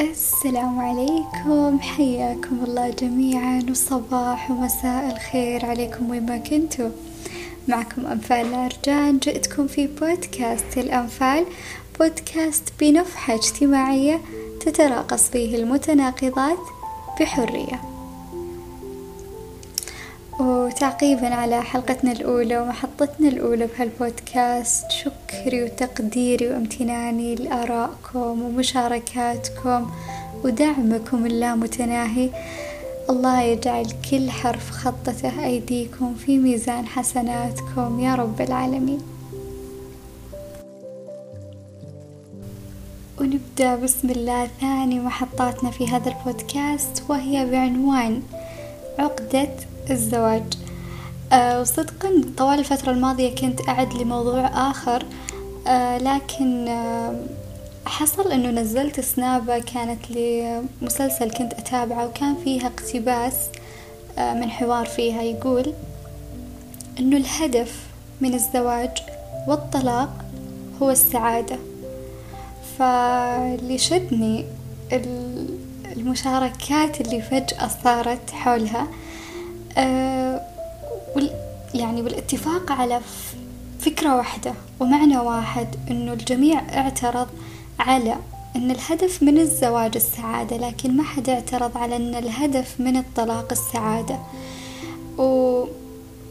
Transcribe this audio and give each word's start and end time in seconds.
السلام 0.00 0.78
عليكم. 0.78 1.80
حياكم 1.80 2.64
الله 2.64 2.90
جميعا 2.90 3.62
وصباح 3.70 4.50
ومساء 4.50 5.12
الخير 5.12 5.66
عليكم 5.66 6.10
وين 6.10 6.26
ما 6.26 6.36
كنتوا. 6.38 6.90
معكم 7.68 8.06
أنفال 8.06 8.46
الأرجان 8.46 9.18
جئتكم 9.18 9.66
في 9.66 9.86
بودكاست 9.86 10.78
الأنفال 10.78 11.44
بودكاست 11.98 12.72
بنفحة 12.80 13.34
اجتماعية 13.34 14.20
تتراقص 14.60 15.30
فيه 15.30 15.56
المتناقضات 15.56 16.58
بحرية. 17.20 17.80
وتعقيبا 20.40 21.34
على 21.34 21.62
حلقتنا 21.62 22.12
الأولى 22.12 22.58
ومحطتنا 22.58 23.28
الأولى 23.28 23.66
بهالبودكاست. 23.66 24.90
شكري 24.90 25.64
وتقديري 25.64 26.48
وامتناني 26.48 27.34
لآرائكم 27.34 28.42
ومشاركاتكم 28.42 29.90
ودعمكم 30.44 31.26
اللامتناهي. 31.26 32.30
الله 33.10 33.42
يجعل 33.42 33.86
كل 34.10 34.30
حرف 34.30 34.70
خطته 34.70 35.44
أيديكم 35.44 36.14
في 36.14 36.38
ميزان 36.38 36.86
حسناتكم. 36.86 38.00
يا 38.00 38.14
رب 38.14 38.40
العالمين. 38.40 39.00
ونبدأ 43.20 43.76
بسم 43.76 44.10
الله 44.10 44.48
ثاني 44.60 45.00
محطاتنا 45.00 45.70
في 45.70 45.86
هذا 45.88 46.08
البودكاست 46.08 47.02
وهي 47.08 47.46
بعنوان 47.50 48.22
عقدة 48.98 49.48
الزواج. 49.90 50.42
أه 51.32 51.60
وصدقا 51.60 52.22
طوال 52.36 52.58
الفترة 52.58 52.90
الماضية 52.90 53.34
كنت 53.34 53.68
أعد 53.68 53.92
لموضوع 53.94 54.70
آخر 54.70 55.04
أه 55.66 55.98
لكن 55.98 56.68
أه 56.68 57.14
حصل 57.86 58.32
أنه 58.32 58.50
نزلت 58.60 59.00
سنابة 59.00 59.58
كانت 59.58 60.00
لمسلسل 60.10 61.30
كنت 61.30 61.52
أتابعه 61.52 62.06
وكان 62.06 62.36
فيها 62.44 62.66
اقتباس 62.66 63.34
من 64.18 64.50
حوار 64.50 64.86
فيها 64.86 65.22
يقول 65.22 65.72
أنه 66.98 67.16
الهدف 67.16 67.80
من 68.20 68.34
الزواج 68.34 68.90
والطلاق 69.48 70.24
هو 70.82 70.90
السعادة. 70.90 71.58
فاللي 72.78 73.78
شدني 73.78 74.44
المشاركات 75.96 77.00
اللي 77.00 77.22
فجأة 77.22 77.70
صارت 77.84 78.30
حولها 78.30 78.82
وال 78.82 78.90
يعني 81.74 82.02
والاتفاق 82.02 82.72
على 82.72 83.00
فكرة 83.80 84.16
واحدة 84.16 84.54
ومعنى 84.80 85.18
واحد 85.18 85.68
إنه 85.90 86.12
الجميع 86.12 86.60
اعترض 86.78 87.28
على 87.78 88.16
إن 88.56 88.70
الهدف 88.70 89.22
من 89.22 89.38
الزواج 89.38 89.96
السعادة 89.96 90.56
لكن 90.56 90.96
ما 90.96 91.02
حد 91.02 91.28
اعترض 91.28 91.78
على 91.78 91.96
إن 91.96 92.14
الهدف 92.14 92.80
من 92.80 92.96
الطلاق 92.96 93.48
السعادة. 93.52 94.18
و... 95.18 95.64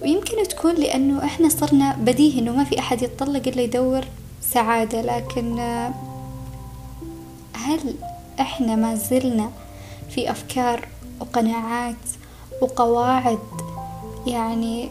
ويمكن 0.01 0.43
تكون 0.49 0.75
لأنه 0.75 1.25
إحنا 1.25 1.49
صرنا 1.49 1.95
بديهي 1.95 2.39
إنه 2.39 2.51
ما 2.51 2.63
في 2.63 2.79
أحد 2.79 3.01
يتطلق 3.01 3.47
إلا 3.47 3.61
يدور 3.61 4.01
سعادة 4.41 5.01
لكن 5.01 5.59
هل 7.53 7.95
إحنا 8.39 8.75
ما 8.75 8.95
زلنا 8.95 9.51
في 10.09 10.31
أفكار 10.31 10.87
وقناعات 11.19 11.95
وقواعد 12.61 13.39
يعني 14.27 14.89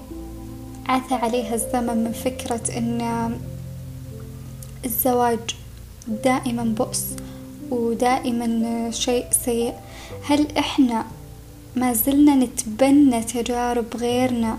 عثى 0.88 1.14
عليها 1.14 1.54
الزمن 1.54 2.04
من 2.04 2.12
فكرة 2.12 2.78
أن 2.78 3.30
الزواج 4.84 5.38
دائما 6.24 6.64
بؤس 6.64 7.04
ودائما 7.70 8.90
شيء 8.90 9.26
سيء. 9.44 9.74
هل 10.24 10.56
إحنا 10.58 11.04
ما 11.76 11.92
زلنا 11.92 12.34
نتبنى 12.34 13.22
تجارب 13.22 13.96
غيرنا 13.96 14.58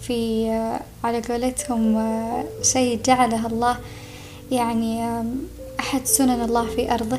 في 0.00 0.48
على 1.04 1.20
قولتهم 1.20 2.02
شيء 2.62 3.00
جعله 3.02 3.46
الله 3.46 3.76
يعني 4.50 5.22
أحد 5.80 6.06
سنن 6.06 6.40
الله 6.44 6.66
في 6.66 6.94
أرضه؟ 6.94 7.18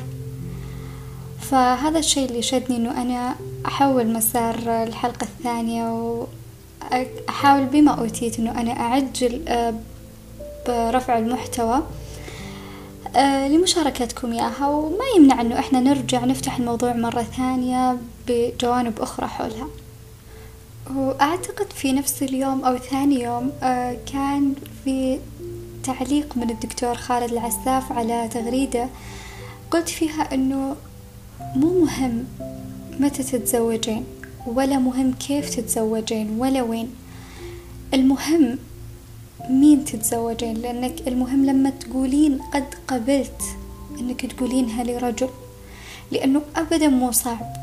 فهذا 1.40 2.00
الشيء 2.00 2.30
اللي 2.30 2.42
شدني 2.42 2.78
إنه 2.78 3.02
أنا 3.02 3.36
أحول 3.66 4.08
مسار 4.08 4.84
الحلقة 4.84 5.24
الثانية 5.24 5.92
وأحاول 6.92 7.66
بما 7.66 7.92
أوتيت 7.92 8.40
إنه 8.40 8.62
أنا 8.62 8.72
أعجل 8.72 9.42
برفع 10.68 11.18
المحتوى 11.18 11.84
لمشاركتكم 13.50 14.32
إياها. 14.34 14.68
وما 14.68 15.06
يمنع 15.18 15.42
إنه 15.42 15.60
إحنا 15.60 15.80
نرجع 15.80 16.26
نفتح 16.26 16.58
الموضوع 16.58 16.94
مرة 16.94 17.22
ثانية 17.24 17.98
بجوانب 18.28 19.02
أخرى 19.02 19.28
حولها. 19.28 19.68
وأعتقد 20.96 21.74
في 21.74 21.94
نفس 21.94 22.24
اليوم 22.24 22.66
أو 22.66 22.78
ثاني 22.78 23.22
يوم 23.22 23.52
كان 24.14 24.54
في 24.84 25.20
تعليق 25.84 26.38
من 26.38 26.50
الدكتور 26.50 26.96
خالد 26.96 27.32
العساف 27.32 27.92
على 27.92 28.28
تغريدة 28.28 28.88
قلت 29.72 29.90
فيها 29.90 30.34
إنه 30.34 30.76
مو 31.56 31.86
مهم 31.86 32.26
متى 33.00 33.24
تتزوجين 33.24 34.04
ولا 34.48 34.80
مهم 34.80 35.14
كيف 35.14 35.56
تتزوجين 35.56 36.40
ولا 36.40 36.62
وين. 36.62 36.90
المهم 37.94 38.58
مين 39.50 39.86
تتزوجين 39.86 40.54
لأنك 40.58 41.08
المهم 41.08 41.46
لما 41.46 41.70
تقولين 41.70 42.40
قد 42.54 42.66
قبلت 42.88 43.42
أنك 44.00 44.26
تقولينها 44.26 44.84
لرجل. 44.84 45.30
لأنه 46.12 46.42
أبدا 46.56 46.88
مو 46.88 47.12
صعب 47.12 47.54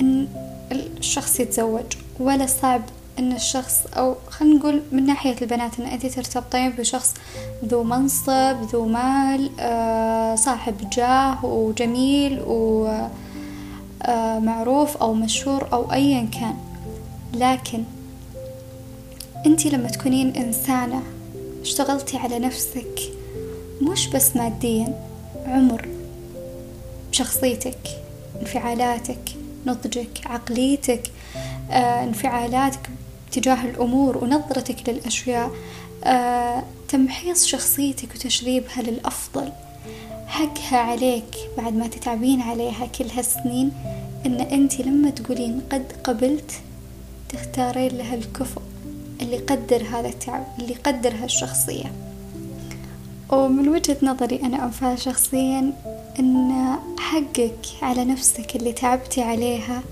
أن 0.00 0.28
الشخص 0.72 1.40
يتزوج 1.40 1.92
ولا 2.20 2.46
صعب 2.46 2.82
أن 3.18 3.32
الشخص 3.32 3.86
أو 3.96 4.16
خلينا 4.28 4.54
نقول 4.54 4.82
من 4.92 5.06
ناحية 5.06 5.36
البنات 5.42 5.80
أن 5.80 5.86
أنت 5.86 6.06
ترتبطين 6.06 6.70
بشخص 6.70 7.14
ذو 7.64 7.82
منصب 7.82 8.56
ذو 8.72 8.86
مال 8.86 9.50
آه 9.60 10.34
صاحب 10.34 10.90
جاه 10.92 11.44
وجميل 11.44 12.40
و 12.40 12.86
آه 14.02 14.86
أو 15.00 15.14
مشهور 15.14 15.68
أو 15.72 15.92
أيا 15.92 16.28
كان. 16.32 16.54
لكن 17.34 17.84
أنت 19.46 19.66
لما 19.66 19.88
تكونين 19.88 20.36
إنسانة 20.36 21.02
اشتغلتي 21.62 22.16
على 22.16 22.38
نفسك 22.38 23.00
مش 23.82 24.06
بس 24.06 24.36
ماديا 24.36 24.98
عمر 25.46 25.88
بشخصيتك 27.10 27.78
انفعالاتك 28.40 29.18
نضجك 29.66 30.20
عقليتك 30.26 31.02
آه، 31.70 32.04
انفعالاتك 32.04 32.90
تجاه 33.32 33.64
الأمور 33.64 34.24
ونظرتك 34.24 34.88
للأشياء 34.88 35.50
آه، 36.04 36.62
تمحيص 36.88 37.46
شخصيتك 37.46 38.08
وتشذيبها 38.14 38.82
للأفضل. 38.82 39.52
حقها 40.26 40.78
عليك 40.78 41.36
بعد 41.56 41.74
ما 41.74 41.86
تتعبين 41.86 42.40
عليها 42.40 42.86
كل 42.86 43.04
هالسنين 43.16 43.72
إن 44.26 44.40
أنت 44.40 44.80
لما 44.80 45.10
تقولين 45.10 45.60
قد 45.72 45.92
قبلت 46.04 46.52
تختارين 47.28 47.98
لها 47.98 48.14
الكفؤ 48.14 48.60
اللي 49.20 49.36
يقدر 49.36 49.82
هذا 49.82 50.08
التعب 50.08 50.46
اللي 50.58 50.72
يقدر 50.72 51.14
هالشخصية. 51.22 51.92
ومن 53.30 53.68
وجهة 53.68 53.96
نظري 54.02 54.40
أنا 54.42 54.64
أنفال 54.64 54.98
شخصيا 54.98 55.72
إن 56.18 56.52
حقك 56.98 57.66
على 57.82 58.04
نفسك 58.04 58.56
اللي 58.56 58.72
تعبتي 58.72 59.22
عليها 59.22 59.82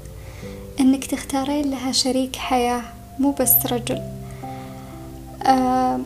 إنك 0.81 1.05
تختارين 1.05 1.71
لها 1.71 1.93
شريك 1.93 2.37
حياة 2.37 2.83
مو 3.21 3.31
بس 3.41 3.67
رجل. 3.73 4.03
آه 5.47 6.01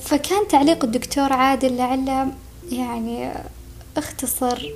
فكان 0.00 0.48
تعليق 0.48 0.84
الدكتور 0.84 1.32
عادل 1.32 1.76
لعله 1.76 2.28
يعني 2.72 3.30
اختصر 3.96 4.68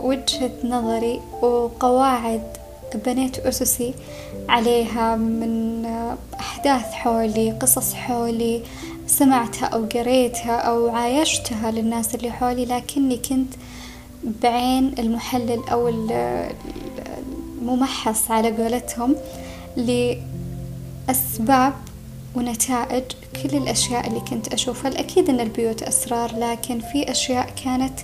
وجهة 0.00 0.50
نظري 0.64 1.20
وقواعد 1.42 2.42
بنيت 3.06 3.38
أسسي 3.38 3.94
عليها 4.48 5.16
من 5.16 5.84
أحداث 6.40 6.92
حولي 6.92 7.50
قصص 7.50 7.94
حولي 7.94 8.62
سمعتها 9.06 9.66
أو 9.66 9.84
قريتها 9.84 10.56
أو 10.56 10.88
عايشتها 10.88 11.70
للناس 11.70 12.14
اللي 12.14 12.30
حولي 12.30 12.64
لكني 12.64 13.16
كنت 13.16 13.54
بعين 14.42 14.94
المحلل 14.98 15.62
أو 15.72 15.88
الممحص 17.60 18.30
على 18.30 18.50
قولتهم 18.50 19.16
لأسباب 21.08 21.72
ونتائج 22.34 23.04
كل 23.42 23.56
الأشياء 23.56 24.06
اللي 24.06 24.20
كنت 24.20 24.52
أشوفها. 24.52 24.90
الأكيد 24.90 25.28
أن 25.30 25.40
البيوت 25.40 25.82
أسرار 25.82 26.38
لكن 26.38 26.80
في 26.80 27.10
أشياء 27.10 27.50
كانت 27.64 28.00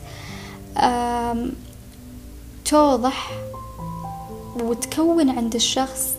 توضح 2.64 3.30
وتكون 4.62 5.30
عند 5.30 5.54
الشخص 5.54 6.14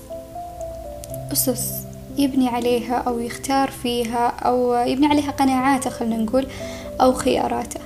أسس 1.32 1.74
يبني 2.18 2.48
عليها 2.48 2.96
أو 2.96 3.20
يختار 3.20 3.72
فيها 3.72 4.28
أو 4.28 4.74
يبني 4.74 5.08
عليها 5.08 5.32
قناعاته 5.32 5.90
خلنا 5.90 6.18
نقول 6.18 6.48
أو 7.02 7.14
خياراته. 7.14 7.80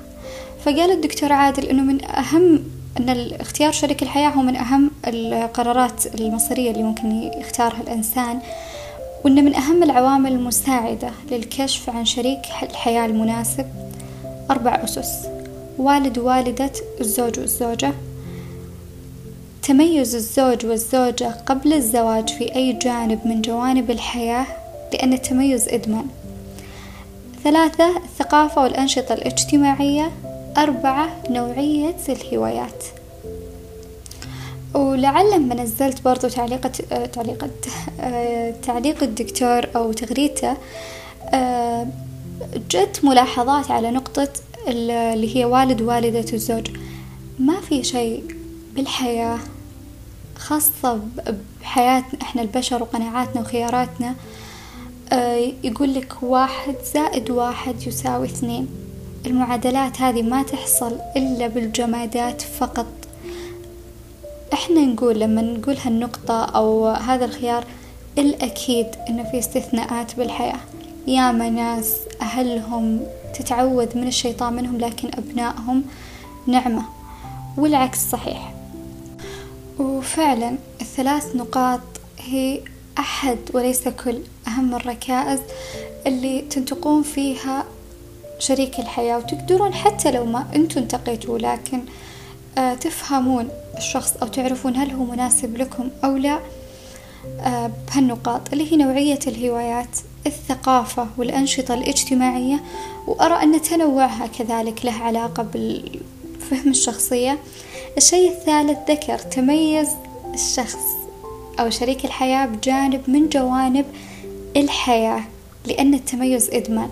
فقال 0.66 0.92
الدكتور 0.92 1.34
عادل 1.34 1.66
أنه 1.66 1.84
من 1.84 2.06
أهم 2.06 2.64
أن 3.00 3.10
اختيار 3.40 3.72
شريك 3.72 4.04
الحياة 4.04 4.30
هو 4.30 4.42
من 4.42 4.56
أهم 4.56 4.92
القرارات 5.08 6.16
المصيرية 6.16 6.72
اللي 6.72 6.84
ممكن 6.84 7.32
يختارها 7.40 7.82
الإنسان 7.82 8.40
وأن 9.26 9.46
من 9.46 9.56
أهم 9.56 9.84
العوامل 9.84 10.32
المساعدة 10.32 11.12
للكشف 11.32 11.90
عن 11.90 12.06
شريك 12.06 12.40
الحياة 12.64 13.06
المناسب 13.06 13.66
أربع 14.52 14.84
أسس 14.84 15.28
والد 15.78 16.18
ووالدة 16.20 16.72
الزوج 17.02 17.40
والزوجة. 17.40 17.94
تميز 19.64 20.16
الزوج 20.16 20.66
والزوجة 20.66 21.32
قبل 21.46 21.74
الزواج 21.74 22.30
في 22.30 22.56
أي 22.56 22.74
جانب 22.74 23.20
من 23.26 23.42
جوانب 23.42 23.92
الحياة 23.92 24.46
لأن 24.94 25.14
التميز 25.14 25.70
إدمان. 25.70 26.06
ثلاثة 27.44 27.98
الثقافة 27.98 28.64
والأنشطة 28.64 29.14
الاجتماعية. 29.14 30.12
أربعة 30.58 31.24
نوعية 31.30 31.96
الهوايات. 32.10 32.84
ولعل 34.74 35.32
لما 35.32 35.56
نزلت 35.56 36.02
برضو 36.02 36.28
تعليقة 36.28 36.72
تعليقة 37.14 37.50
تعليق 38.64 39.04
الدكتور 39.04 39.68
أو 39.76 39.92
تغريدته 39.92 40.58
جت 42.70 43.00
ملاحظات 43.04 43.72
على 43.72 43.92
نقطة 43.92 44.30
اللي 44.68 45.38
هي 45.38 45.46
والد 45.46 45.82
والدة 45.82 46.34
الزوج. 46.34 46.68
ما 47.40 47.62
في 47.62 47.84
شيء 47.84 48.24
بالحياة 48.76 49.40
خاصة 50.36 51.00
بحياتنا 51.62 52.22
إحنا 52.22 52.42
البشر 52.42 52.82
وقناعاتنا 52.82 53.42
وخياراتنا 53.42 54.16
يقول 55.64 55.94
لك 55.94 56.14
واحد 56.24 56.76
زائد 56.94 57.30
واحد 57.30 57.88
يساوي 57.88 58.26
اثنين. 58.26 58.68
المعادلات 59.26 60.02
هذه 60.02 60.22
ما 60.22 60.44
تحصل 60.44 60.98
إلا 61.18 61.48
بالجمادات 61.48 62.42
فقط. 62.42 62.88
إحنا 64.54 64.86
نقول 64.86 65.20
لما 65.20 65.42
نقول 65.42 65.78
هالنقطة 65.78 66.46
أو 66.46 66.88
هذا 66.88 67.26
الخيار 67.26 67.66
الأكيد 68.18 68.88
إنه 69.10 69.24
في 69.24 69.40
استثناءات 69.40 70.16
بالحياة. 70.16 70.60
ياما 71.08 71.50
ناس 71.50 71.96
أهلهم 72.22 73.00
تتعوذ 73.34 73.98
من 73.98 74.08
الشيطان 74.08 74.54
منهم 74.54 74.78
لكن 74.78 75.12
أبنائهم 75.18 75.84
نعمة 76.48 76.84
والعكس 77.58 78.10
صحيح. 78.10 78.54
وفعلا 79.80 80.56
الثلاث 80.82 81.36
نقاط 81.36 81.82
هي 82.20 82.60
أحد 83.00 83.38
وليس 83.54 83.88
كل. 83.88 84.20
أهم 84.48 84.76
الركائز 84.76 85.40
اللي 86.08 86.42
تنتقون 86.42 87.04
فيها 87.04 87.66
شريك 88.42 88.80
الحياة 88.80 89.18
وتقدرون 89.18 89.74
حتى 89.74 90.12
لو 90.12 90.26
ما 90.26 90.46
أنتم 90.56 90.82
انتقيتوا 90.82 91.38
لكن 91.40 91.82
آه 92.58 92.74
تفهمون 92.74 93.50
الشخص 93.78 94.18
أو 94.22 94.28
تعرفون 94.28 94.76
هل 94.76 94.92
هو 94.92 95.04
مناسب 95.04 95.58
لكم 95.58 95.90
أو 96.04 96.18
لا 96.18 96.40
آه 97.40 97.72
بهالنقاط 97.88 98.42
اللي 98.54 98.72
هي 98.72 98.78
نوعية 98.78 99.20
الهوايات 99.28 99.98
الثقافة 100.28 101.08
والأنشطة 101.18 101.74
الاجتماعية. 101.74 102.64
وأرى 103.08 103.44
أن 103.44 103.62
تنوعها 103.62 104.28
كذلك 104.28 104.86
له 104.86 104.94
علاقة 104.94 105.44
بالفهم 105.44 106.70
الشخصية. 106.70 107.40
الشيء 107.98 108.32
الثالث 108.32 108.78
ذكر 108.92 109.18
تميز 109.18 109.88
الشخص 110.34 110.86
أو 111.60 111.70
شريك 111.70 112.06
الحياة 112.06 112.46
بجانب 112.46 113.02
من 113.08 113.30
جوانب 113.30 113.86
الحياة 114.58 115.24
لأن 115.66 115.94
التميز 115.94 116.50
إدمان. 116.50 116.90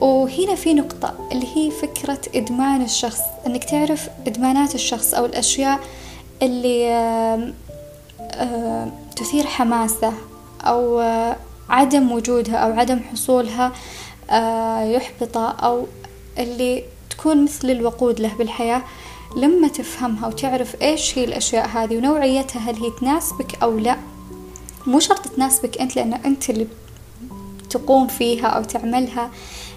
وهنا 0.00 0.54
في 0.54 0.74
نقطة 0.74 1.14
اللي 1.32 1.46
هي 1.56 1.70
فكرة 1.70 2.20
إدمان 2.34 2.82
الشخص 2.82 3.20
إنك 3.46 3.64
تعرف 3.64 4.08
إدمانات 4.26 4.74
الشخص 4.74 5.14
أو 5.14 5.26
الأشياء 5.26 5.80
اللي 6.42 7.54
تثير 9.16 9.46
حماسة 9.46 10.12
أو 10.62 11.00
عدم 11.68 12.12
وجودها 12.12 12.56
أو 12.56 12.72
عدم 12.72 13.00
حصولها 13.12 13.72
يحبطه 14.84 15.50
أو 15.50 15.86
اللي 16.38 16.84
تكون 17.10 17.44
مثل 17.44 17.70
الوقود 17.70 18.20
له 18.20 18.34
بالحياة. 18.34 18.82
لما 19.36 19.68
تفهمها 19.68 20.28
وتعرف 20.28 20.82
إيش 20.82 21.18
هي 21.18 21.24
الأشياء 21.24 21.68
هذه 21.68 21.96
ونوعيتها 21.96 22.58
هل 22.58 22.74
هي 22.74 22.90
تناسبك 23.00 23.62
أو 23.62 23.78
لا. 23.78 23.96
مو 24.86 25.00
شرط 25.00 25.28
تناسبك 25.28 25.80
أنت 25.80 25.96
لأن 25.96 26.14
أنت 26.14 26.50
اللي 26.50 26.66
تقوم 27.70 28.06
فيها 28.06 28.46
أو 28.46 28.64
تعملها. 28.64 29.30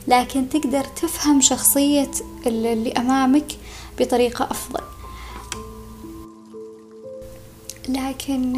لكن 0.09 0.49
تقدر 0.49 0.83
تفهم 0.83 1.41
شخصية 1.41 2.11
اللي 2.45 2.91
أمامك 2.91 3.45
بطريقة 3.99 4.47
أفضل. 4.51 4.83
لكن 7.89 8.53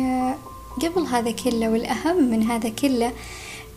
قبل 0.81 1.01
هذا 1.01 1.31
كله 1.31 1.69
والأهم 1.69 2.23
من 2.23 2.43
هذا 2.43 2.69
كله 2.69 3.11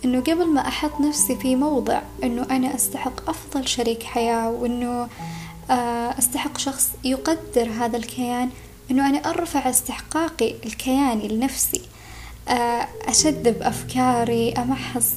إنه 0.04 0.20
قبل 0.20 0.46
ما 0.46 0.68
أحط 0.68 1.00
نفسي 1.00 1.36
في 1.36 1.56
موضع 1.56 2.00
إنه 2.24 2.46
أنا 2.50 2.74
أستحق 2.74 3.28
أفضل 3.28 3.68
شريك 3.68 4.02
حياة 4.02 4.50
وإنه 4.50 5.08
أستحق 6.18 6.58
شخص 6.58 6.90
يقدر 7.04 7.70
هذا 7.70 7.96
الكيان 7.96 8.50
إنه 8.90 9.08
أنا 9.08 9.30
أرفع 9.30 9.70
استحقاقي 9.70 10.54
الكياني 10.66 11.28
لنفسي. 11.28 11.80
أشذب 13.08 13.62
أفكاري 13.62 14.52
أمحص 14.52 15.10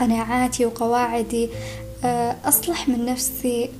قناعاتي 0.00 0.66
وقواعدي 0.66 1.48
أصلح 2.44 2.88
من 2.88 3.04
نفسي 3.04 3.70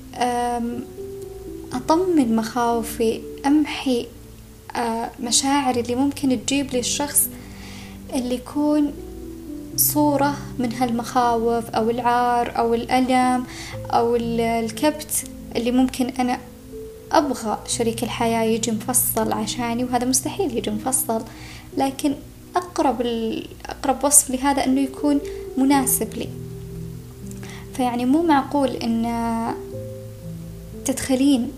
أطمن 1.73 2.37
مخاوفي 2.37 3.20
أمحي 3.47 4.06
مشاعري 5.20 5.81
اللي 5.81 5.94
ممكن 5.94 6.38
تجيب 6.47 6.73
لي 6.73 6.79
الشخص 6.79 7.29
اللي 8.15 8.35
يكون 8.35 8.93
صورة 9.76 10.37
من 10.59 10.73
هالمخاوف 10.73 11.70
أو 11.70 11.91
العار 11.91 12.59
أو 12.59 12.75
الألم 12.75 13.44
أو 13.91 14.17
الكبت 14.17 15.25
اللي 15.56 15.70
ممكن 15.70 16.09
أنا 16.09 16.38
أبغى 17.12 17.59
شريك 17.67 18.03
الحياة 18.03 18.43
يجي 18.43 18.70
مفصل 18.70 19.32
عشاني 19.32 19.85
وهذا 19.85 20.05
مستحيل 20.06 20.56
يجي 20.56 20.70
مفصل 20.70 21.23
لكن 21.76 22.15
أقرب 22.56 23.00
أقرب 23.69 24.05
وصف 24.05 24.31
لهذا 24.31 24.65
إنه 24.65 24.81
يكون 24.81 25.20
مناسب 25.56 26.15
لي. 26.15 26.29
فيعني 27.79 28.05
مو 28.05 28.23
معقول 28.23 28.71
إن 28.71 29.07
تدخلين 30.85 31.53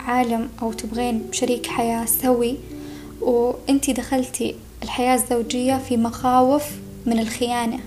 عالم 0.00 0.48
أو 0.62 0.72
تبغين 0.72 1.22
شريك 1.32 1.66
حياة 1.66 2.04
سوي 2.04 2.56
وأنتي 3.20 3.92
دخلتي 3.92 4.54
الحياة 4.82 5.14
الزوجية 5.14 5.78
في 5.78 5.96
مخاوف 5.96 6.64
من 7.06 7.18
الخيانة. 7.18 7.78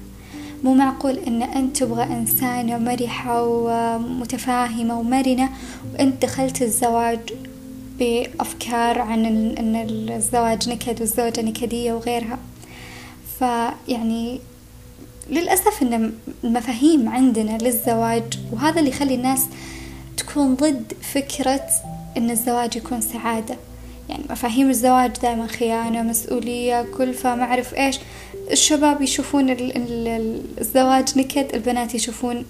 مو 0.64 0.74
معقول 0.74 1.18
إن 1.18 1.42
أنت 1.42 1.78
تبغى 1.78 2.04
إنسانة 2.04 2.78
مرحة 2.78 3.44
ومتفاهمة 3.44 5.00
ومرنة 5.00 5.50
وأنت 5.94 6.22
دخلت 6.22 6.62
الزواج 6.62 7.20
بأفكار 8.00 9.02
عن 9.02 9.26
إن 9.58 9.76
الزواج 10.16 10.70
نكد 10.70 11.00
والزوجة 11.00 11.42
نكدية 11.42 11.94
وغيرها. 11.94 12.40
فيعني 13.40 14.40
للأسف 15.32 15.82
إن 15.82 16.14
المفاهيم 16.44 17.10
عندنا 17.10 17.58
للزواج 17.58 18.24
وهذا 18.52 18.80
اللي 18.80 18.90
يخلي 18.90 19.16
الناس 19.16 19.46
تكون 20.18 20.56
ضد 20.56 20.94
فكرة 21.14 21.66
إن 22.18 22.30
الزواج 22.30 22.76
يكون 22.76 23.02
سعادة. 23.02 23.56
يعني 24.10 24.24
مفاهيم 24.30 24.70
الزواج 24.70 25.12
دائما 25.22 25.48
خيانة 25.48 26.02
مسؤولية 26.02 26.86
كلفة 26.98 27.36
ما 27.36 27.44
أعرف 27.44 27.74
إيش. 27.74 28.00
الشباب 28.52 29.02
يشوفون 29.02 29.56
الزواج 30.62 31.18
نكد 31.20 31.56
البنات 31.56 31.96
يشوفون 31.96 32.46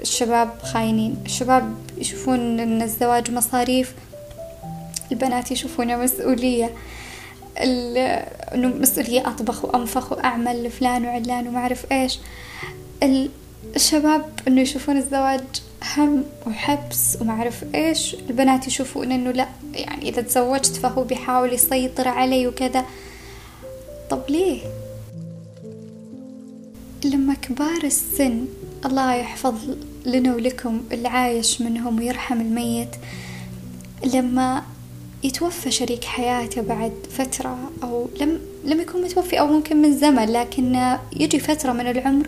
الشباب 0.00 0.50
خاينين. 0.62 1.16
الشباب 1.26 1.74
يشوفون 1.98 2.60
إن 2.60 2.82
الزواج 2.82 3.30
مصاريف 3.30 3.94
البنات 5.12 5.50
يشوفونه 5.50 5.96
مسؤولية. 5.96 6.70
إنه 7.58 8.68
مسؤولية 8.68 9.28
أطبخ 9.28 9.64
وأنفخ 9.64 10.12
وأعمل 10.12 10.64
لفلان 10.64 11.04
وعلان 11.04 11.48
وما 11.48 11.58
أعرف 11.58 11.92
إيش. 11.92 12.18
الشباب 13.76 14.24
إنه 14.48 14.60
يشوفون 14.60 14.96
الزواج 14.96 15.40
هم 15.96 16.24
وحبس 16.46 17.18
وما 17.20 17.32
أعرف 17.32 17.64
إيش. 17.74 18.14
البنات 18.14 18.66
يشوفون 18.66 19.12
إنه 19.12 19.30
لا 19.30 19.48
يعني 19.74 20.08
إذا 20.08 20.22
تزوجت 20.22 20.76
فهو 20.76 21.04
بيحاول 21.04 21.52
يسيطر 21.52 22.08
علي 22.08 22.46
وكذا. 22.46 22.84
طب 24.10 24.20
ليه؟ 24.28 24.60
لما 27.04 27.34
كبار 27.34 27.84
السن 27.84 28.46
الله 28.86 29.14
يحفظ 29.14 29.54
لنا 30.06 30.34
ولكم 30.34 30.82
العايش 30.92 31.60
منهم 31.60 31.98
ويرحم 31.98 32.40
الميت. 32.40 32.96
لما 34.04 34.62
يتوفى 35.22 35.70
شريك 35.70 36.04
حياته 36.04 36.62
بعد 36.62 36.92
فترة 37.10 37.58
أو 37.82 38.08
لم 38.20 38.40
لم 38.64 38.80
يكون 38.80 39.02
متوفي 39.02 39.40
أو 39.40 39.46
ممكن 39.46 39.76
من 39.82 39.98
زمن 39.98 40.32
لكن 40.32 40.96
يجي 41.16 41.38
فترة 41.38 41.72
من 41.72 41.86
العمر 41.90 42.26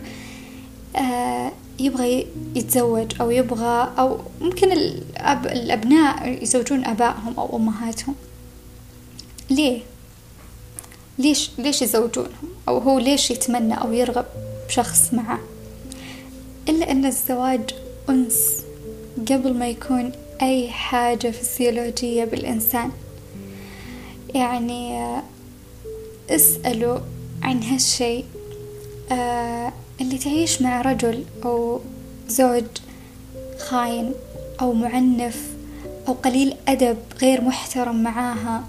آه 0.96 1.52
يبغى 1.78 2.26
يتزوج 2.54 3.12
أو 3.20 3.30
يبغى 3.30 3.92
أو 3.98 4.18
ممكن 4.40 4.72
الأب 4.72 5.46
الأبناء 5.46 6.42
يزوجون 6.42 6.84
آبائهم 6.84 7.34
أو 7.38 7.56
أمهاتهم. 7.56 8.14
ليه؟ 9.50 9.80
ليش 11.18 11.50
ليش 11.58 11.82
يزوجونهم؟ 11.82 12.48
أو 12.68 12.78
هو 12.78 12.98
ليش 12.98 13.30
يتمنى 13.30 13.74
أو 13.74 13.92
يرغب 13.92 14.26
بشخص 14.68 15.14
معه؟ 15.14 15.38
إلا 16.68 16.90
أن 16.90 17.06
الزواج 17.06 17.74
أنس 18.08 18.56
قبل 19.30 19.54
ما 19.54 19.68
يكون 19.68 20.12
أي 20.42 20.70
حاجة 20.70 21.30
فسيولوجية 21.30 22.24
بالإنسان. 22.24 22.90
يعني 24.34 25.06
اسألوا 26.30 26.98
عن 27.42 27.62
هالشي 27.62 28.24
آه 29.12 29.72
اللي 30.00 30.18
تعيش 30.18 30.62
مع 30.62 30.80
رجل 30.82 31.24
أو 31.44 31.80
زوج 32.28 32.64
خاين 33.58 34.12
أو 34.60 34.72
معنف 34.72 35.46
أو 36.08 36.12
قليل 36.12 36.56
أدب 36.68 36.96
غير 37.22 37.40
محترم 37.40 38.02
معاها. 38.02 38.64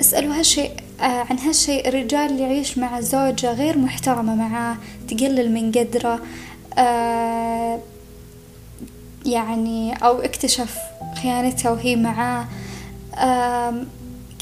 اسألوا 0.00 0.34
هالشيء 0.34 0.70
آه 1.00 1.02
عن 1.30 1.38
هالشيء. 1.38 1.88
الرجال 1.88 2.30
اللي 2.30 2.42
يعيش 2.42 2.78
مع 2.78 3.00
زوجة 3.00 3.52
غير 3.52 3.78
محترمة 3.78 4.34
معاه 4.34 4.76
تقلل 5.08 5.52
من 5.54 5.72
قدرة 5.72 6.20
آه 6.78 7.80
يعني 9.26 9.94
أو 9.96 10.20
اكتشف 10.20 10.76
خيانتها 11.26 11.70
وهي 11.70 11.96
معاه. 11.96 12.46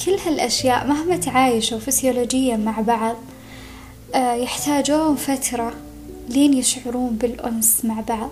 كل 0.05 0.13
هالأشياء 0.27 0.87
مهما 0.87 1.17
تعايشوا 1.17 1.79
فسيولوجيا 1.79 2.57
مع 2.57 2.81
بعض 2.81 3.17
آه 4.15 4.35
يحتاجون 4.35 5.17
فترة 5.17 5.75
لين 6.29 6.55
يشعرون 6.55 7.17
بالأنس 7.17 7.85
مع 7.85 8.01
بعض. 8.01 8.31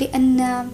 لأن 0.00 0.68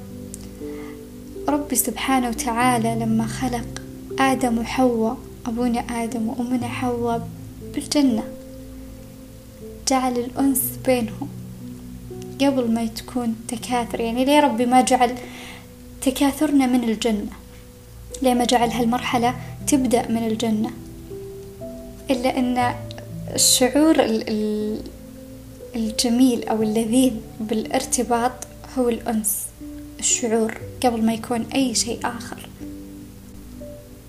ربي 1.48 1.76
سبحانه 1.76 2.28
وتعالى 2.28 2.94
لما 2.94 3.26
خلق 3.26 3.82
آدم 4.18 4.58
وحواء 4.58 5.16
أبونا 5.46 5.80
آدم 5.80 6.28
وأمنا 6.28 6.68
حواء 6.68 7.28
بالجنة 7.74 8.24
جعل 9.88 10.18
الأنس 10.18 10.60
بينهم 10.86 11.28
قبل 12.40 12.70
ما 12.70 12.86
تكون 12.86 13.34
تكاثر 13.48 14.00
يعني 14.00 14.24
ليه 14.24 14.40
ربي 14.40 14.66
ما 14.66 14.80
جعل 14.80 15.14
تكاثرنا 16.06 16.66
من 16.66 16.84
الجنة. 16.84 17.32
ليه 18.22 18.34
ما 18.34 18.44
جعل 18.44 18.70
هالمرحلة 18.70 19.34
تبدأ 19.66 20.08
من 20.08 20.26
الجنة. 20.26 20.70
إلا 22.10 22.38
أن 22.38 22.74
الشعور 23.34 23.96
الجميل 25.76 26.48
أو 26.48 26.62
اللذيذ 26.62 27.12
بالارتباط 27.40 28.32
هو 28.78 28.88
الأنس 28.88 29.46
الشعور 29.98 30.54
قبل 30.82 31.04
ما 31.04 31.14
يكون 31.14 31.46
أي 31.54 31.74
شيء 31.74 32.00
آخر. 32.04 32.48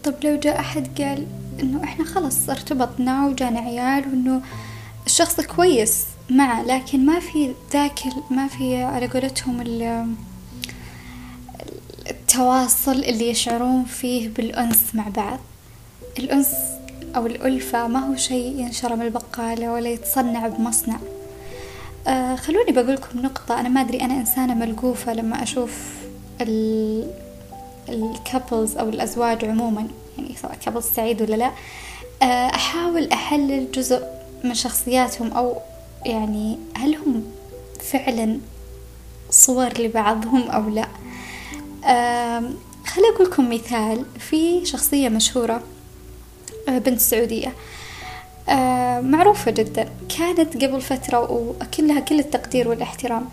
طب 0.03 0.13
لو 0.23 0.39
جاء 0.39 0.59
أحد 0.59 1.01
قال 1.01 1.25
إنه 1.59 1.83
إحنا 1.83 2.05
خلص 2.05 2.49
ارتبطنا 2.49 3.27
وجانا 3.27 3.59
عيال 3.59 4.07
وإنه 4.07 4.41
الشخص 5.05 5.41
كويس 5.41 6.05
معه 6.29 6.63
لكن 6.63 7.05
ما 7.05 7.19
في 7.19 7.53
ذاك 7.73 7.99
ما 8.31 8.47
في 8.47 8.75
على 8.75 9.07
قولتهم 9.07 9.61
التواصل 12.37 12.91
اللي 12.91 13.29
يشعرون 13.29 13.83
فيه 13.85 14.29
بالأنس 14.29 14.83
مع 14.93 15.07
بعض. 15.07 15.39
الأنس 16.19 16.53
أو 17.15 17.25
الألفة 17.25 17.87
ما 17.87 17.99
هو 17.99 18.15
شيء 18.15 18.59
ينشر 18.59 18.95
من 18.95 19.01
البقالة 19.01 19.73
ولا 19.73 19.89
يتصنع 19.89 20.47
بمصنع. 20.47 20.97
آه 22.07 22.35
خلوني 22.35 22.71
بقولكم 22.71 23.19
نقطة. 23.19 23.59
أنا 23.59 23.69
ما 23.69 23.81
أدري 23.81 24.01
أنا 24.01 24.13
إنسانة 24.13 24.53
ملقوفة 24.53 25.13
لما 25.13 25.43
أشوف 25.43 25.71
ال 26.41 27.11
ال 27.89 28.00
couples 28.00 28.77
أو 28.77 28.89
الأزواج 28.89 29.45
عموما. 29.45 29.87
يعني 30.17 30.35
سواء 30.41 30.55
couples 30.65 30.85
سعيد 30.85 31.21
ولا 31.21 31.35
لا. 31.35 31.51
آه 32.21 32.55
أحاول 32.55 33.11
أحلل 33.11 33.71
جزء 33.71 34.03
من 34.43 34.53
شخصياتهم 34.53 35.31
أو 35.31 35.57
يعني 36.05 36.57
هل 36.75 36.95
هم 36.95 37.23
فعلا 37.91 38.39
صور 39.29 39.81
لبعضهم 39.81 40.49
أو 40.49 40.69
لا. 40.69 40.81
آه 40.83 40.87
خليني 42.87 43.09
أقول 43.15 43.27
لكم 43.27 43.49
مثال 43.53 44.05
في 44.19 44.65
شخصية 44.65 45.09
مشهورة 45.09 45.63
آه 46.69 46.77
بنت 46.77 46.99
سعودية. 46.99 47.53
آه 48.49 49.01
معروفة 49.01 49.51
جدا. 49.51 49.89
كانت 50.17 50.63
قبل 50.63 50.81
فترة 50.81 51.31
وكلها 51.31 51.99
كل 51.99 52.19
التقدير 52.19 52.67
والاحترام. 52.67 53.25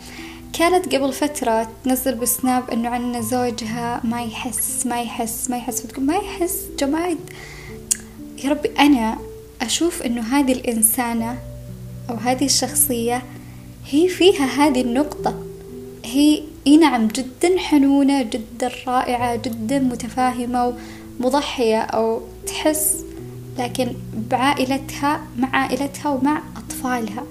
كانت 0.52 0.94
قبل 0.94 1.12
فترة 1.12 1.68
تنزل 1.84 2.14
بسناب 2.14 2.70
إنه 2.70 2.88
عن 2.88 3.22
زوجها 3.22 4.00
ما 4.04 4.22
يحس 4.22 4.86
ما 4.86 5.02
يحس 5.02 5.50
ما 5.50 5.56
يحس. 5.56 5.86
ما 5.98 6.16
يحس 6.16 6.58
جماعة. 6.78 7.16
يا 8.44 8.50
ربي 8.50 8.70
أنا 8.78 9.18
أشوف 9.62 10.02
إنه 10.02 10.20
هذه 10.20 10.52
الإنسانة 10.52 11.38
أو 12.10 12.14
هذه 12.14 12.44
الشخصية 12.44 13.22
هي 13.90 14.08
فيها 14.08 14.44
هذه 14.44 14.80
النقطة. 14.80 15.44
هي 16.04 16.42
إي 16.66 16.76
نعم 16.76 17.08
جدا 17.08 17.58
حنونة 17.58 18.22
جدا 18.22 18.70
رائعة 18.86 19.36
جدا 19.36 19.78
متفاهمة 19.78 20.74
ومضحية 21.20 21.80
أو 21.80 22.20
تحس 22.46 23.04
لكن 23.58 23.92
بعائلتها 24.30 25.20
مع 25.38 25.56
عائلتها 25.56 26.08
ومع 26.08 26.42
أطفالها. 26.56 27.24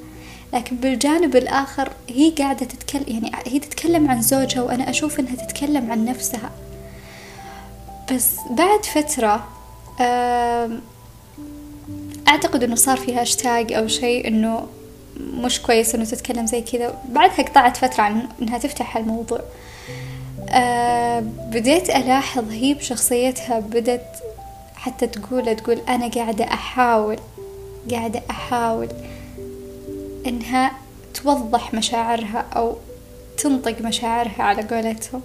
لكن 0.54 0.76
بالجانب 0.76 1.36
الآخر 1.36 1.90
هي 2.10 2.30
قاعدة 2.30 2.66
تتكلم 2.66 3.04
يعني 3.08 3.32
هي 3.46 3.60
تتكلم 3.60 4.12
عن 4.12 4.22
زوجها 4.22 4.62
وأنا 4.62 4.90
أشوف 4.90 5.20
إنها 5.20 5.36
تتكلم 5.36 5.92
عن 5.92 6.06
نفسها. 6.06 6.52
بس 8.14 8.30
بعد 8.50 8.86
فترة 8.86 9.48
أعتقد 12.28 12.64
إنه 12.64 12.76
صار 12.76 12.98
فيها 12.98 13.22
هاشتاج 13.22 13.74
أو 13.74 13.88
شيء 13.88 14.28
إنه 14.28 14.68
مش 15.20 15.62
كويس 15.62 15.96
إنه 15.96 16.06
تتكلم 16.06 16.46
زي 16.46 16.62
كذا. 16.62 16.98
بعدها 17.10 17.46
قطعت 17.46 17.78
فترة 17.78 18.02
عن 18.02 18.28
إنها 18.42 18.58
تفتح 18.58 18.98
الموضوع. 18.98 19.40
أه 20.50 21.20
بديت 21.52 21.90
ألاحظ 21.90 22.52
هي 22.52 22.74
بشخصيتها 22.74 23.60
بدت 23.60 24.06
حتى 24.76 25.08
تقول 25.08 25.56
تقول 25.56 25.82
أنا 25.90 26.08
قاعدة 26.08 26.44
أحاول 26.44 27.18
قاعدة 27.92 28.22
أحاول 28.30 28.90
إنها 30.28 30.72
توضح 31.14 31.74
مشاعرها 31.74 32.46
أو 32.56 32.76
تنطق 33.38 33.82
مشاعرها 33.82 34.44
على 34.44 34.62
قولتهم. 34.62 35.22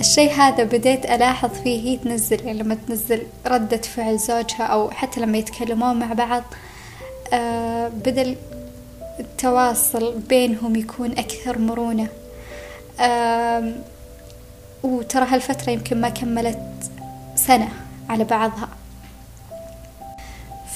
الشي 0.00 0.30
هذا 0.30 0.64
بديت 0.64 1.04
ألاحظ 1.04 1.50
فيه 1.62 1.88
هي 1.88 1.96
تنزل 1.96 2.46
يعني 2.46 2.58
لما 2.58 2.76
تنزل 2.88 3.22
ردة 3.46 3.76
فعل 3.76 4.18
زوجها 4.18 4.62
أو 4.62 4.90
حتى 4.90 5.20
لما 5.20 5.38
يتكلمون 5.38 5.98
مع 5.98 6.12
بعض 6.12 6.42
آه 7.32 7.88
بدل 7.88 8.36
التواصل 9.20 10.14
بينهم 10.28 10.76
يكون 10.76 11.10
أكثر 11.10 11.58
مرونة. 11.58 12.08
وترى 14.82 15.26
هالفترة 15.28 15.70
يمكن 15.70 16.00
ما 16.00 16.08
كملت 16.08 16.90
سنة 17.36 17.68
على 18.08 18.24
بعضها. 18.24 18.68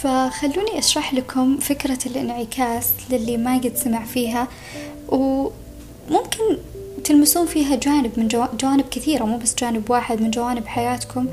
فخلوني 0.02 0.78
أشرح 0.78 1.14
لكم 1.14 1.58
فكرة 1.58 1.98
الانعكاس 2.06 2.92
للي 3.10 3.36
ما 3.36 3.56
قد 3.58 3.76
سمع 3.76 4.04
فيها 4.04 4.48
وممكن 5.08 6.58
تلمسون 7.04 7.46
فيها 7.46 7.76
جانب 7.76 8.10
من 8.16 8.28
جوانب 8.60 8.88
كثيرة 8.90 9.24
مو 9.24 9.38
بس 9.38 9.54
جانب 9.54 9.90
واحد 9.90 10.20
من 10.20 10.30
جوانب 10.30 10.66
حياتكم 10.66 11.26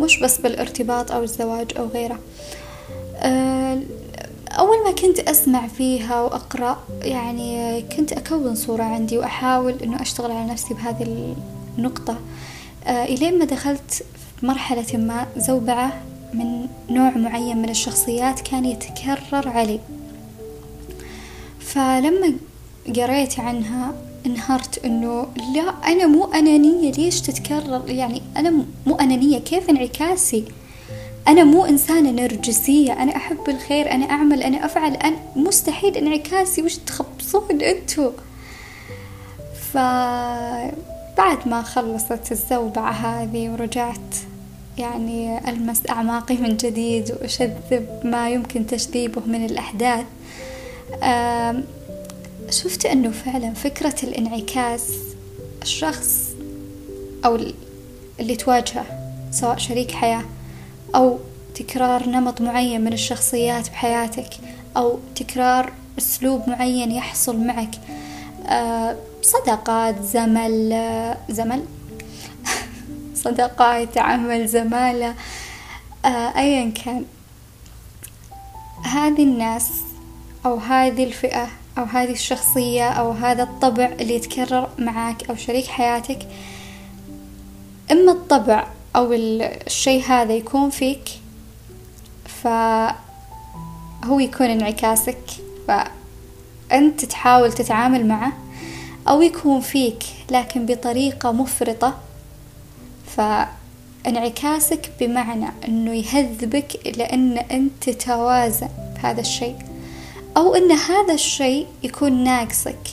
مش 0.00 0.20
بس 0.20 0.40
بالارتباط 0.40 1.12
أو 1.12 1.22
الزواج 1.22 1.72
أو 1.78 1.86
غيره. 1.86 2.18
آه، 3.16 3.80
أول 4.58 4.84
ما 4.84 4.92
كنت 4.92 5.18
أسمع 5.18 5.66
فيها 5.66 6.22
وأقرأ 6.22 6.84
يعني 7.02 7.82
كنت 7.82 8.12
أكون 8.12 8.54
صورة 8.54 8.82
عندي 8.82 9.18
وأحاول 9.18 9.72
أنه 9.82 10.02
أشتغل 10.02 10.30
على 10.30 10.50
نفسي 10.50 10.74
بهذه 10.74 11.34
النقطة. 11.78 12.16
آه، 12.86 13.04
إلين 13.04 13.38
ما 13.38 13.44
دخلت 13.44 13.92
في 14.40 14.46
مرحلة 14.46 14.96
ما 14.96 15.26
زوبعة 15.36 16.02
من 16.34 16.66
نوع 16.90 17.10
معين 17.10 17.56
من 17.56 17.68
الشخصيات 17.68 18.40
كان 18.40 18.64
يتكرر 18.64 19.48
علي. 19.48 19.80
فلما 21.60 22.34
قريت 22.96 23.40
عنها 23.40 23.94
انهرت 24.26 24.84
إنه 24.84 25.26
لا 25.54 25.74
أنا 25.92 26.06
مو 26.06 26.24
أنانية 26.24 26.92
ليش 26.92 27.20
تتكرر؟ 27.20 27.90
يعني 27.90 28.22
أنا 28.36 28.64
مو 28.86 28.94
أنانية 28.94 29.38
كيف 29.38 29.70
انعكاسي؟ 29.70 30.44
أنا 31.28 31.44
مو 31.44 31.64
إنسانة 31.64 32.10
نرجسية 32.10 32.92
أنا 32.92 33.16
أحب 33.16 33.48
الخير 33.48 33.90
أنا 33.90 34.10
أعمل 34.10 34.42
أنا 34.42 34.64
أفعل 34.64 34.94
أنا 34.94 35.16
مستحيل 35.36 35.96
انعكاسي 35.96 36.62
وش 36.62 36.76
تخبصون 36.76 37.62
انتو 37.62 38.10
فبعد 39.72 41.48
ما 41.48 41.62
خلصت 41.62 42.32
الزوبعة 42.32 42.90
هذه 42.90 43.48
ورجعت 43.50 44.16
يعني 44.78 45.50
ألمس 45.50 45.80
أعماقي 45.90 46.36
من 46.36 46.56
جديد 46.56 47.10
وأشذب 47.10 47.88
ما 48.04 48.30
يمكن 48.30 48.66
تشذيبه 48.66 49.22
من 49.26 49.44
الأحداث. 49.44 50.04
شفت 52.50 52.86
أنه 52.86 53.10
فعلا 53.10 53.54
فكرة 53.54 53.94
الانعكاس 54.02 54.92
الشخص 55.62 56.30
أو 57.24 57.38
اللي 58.20 58.36
تواجهه 58.36 58.86
سواء 59.30 59.58
شريك 59.58 59.90
حياة 59.90 60.24
أو 60.94 61.18
تكرار 61.54 62.08
نمط 62.08 62.40
معين 62.40 62.80
من 62.80 62.92
الشخصيات 62.92 63.70
بحياتك 63.70 64.30
أو 64.76 64.98
تكرار 65.16 65.72
أسلوب 65.98 66.48
معين 66.48 66.92
يحصل 66.92 67.36
معك. 67.46 67.74
آه، 68.46 68.96
صداقات 69.22 70.02
زمل 70.02 70.70
زمل؟ 71.28 71.64
صداقات 73.24 73.98
عمل 73.98 74.48
زمالة 74.48 75.14
آه، 76.04 76.38
أيا 76.38 76.70
كان. 76.70 77.04
هذه 78.82 79.22
الناس 79.22 79.70
أو 80.46 80.56
هذه 80.56 81.04
الفئة 81.04 81.48
أو 81.78 81.84
هذه 81.84 82.12
الشخصية 82.12 82.88
أو 82.88 83.10
هذا 83.10 83.42
الطبع 83.42 83.92
اللي 84.00 84.14
يتكرر 84.14 84.68
معاك 84.78 85.30
أو 85.30 85.36
شريك 85.36 85.66
حياتك 85.66 86.18
إما 87.92 88.12
الطبع 88.12 88.66
أو 88.96 89.12
الشي 89.12 90.02
هذا 90.02 90.32
يكون 90.32 90.70
فيك 90.70 91.08
فهو 92.42 92.94
يكون 94.20 94.46
انعكاسك 94.46 95.18
فأنت 95.68 97.04
تحاول 97.04 97.52
تتعامل 97.52 98.06
معه 98.06 98.32
أو 99.08 99.22
يكون 99.22 99.60
فيك 99.60 100.04
لكن 100.30 100.66
بطريقة 100.66 101.32
مفرطة 101.32 101.94
فانعكاسك 103.16 104.90
بمعنى 105.00 105.46
أنه 105.68 105.92
يهذبك 105.92 106.96
لأن 106.98 107.38
أنت 107.38 107.90
تتوازن 107.90 108.68
بهذا 108.94 109.20
الشيء 109.20 109.56
أو 110.36 110.54
أن 110.54 110.72
هذا 110.72 111.14
الشيء 111.14 111.66
يكون 111.82 112.24
ناقصك 112.24 112.90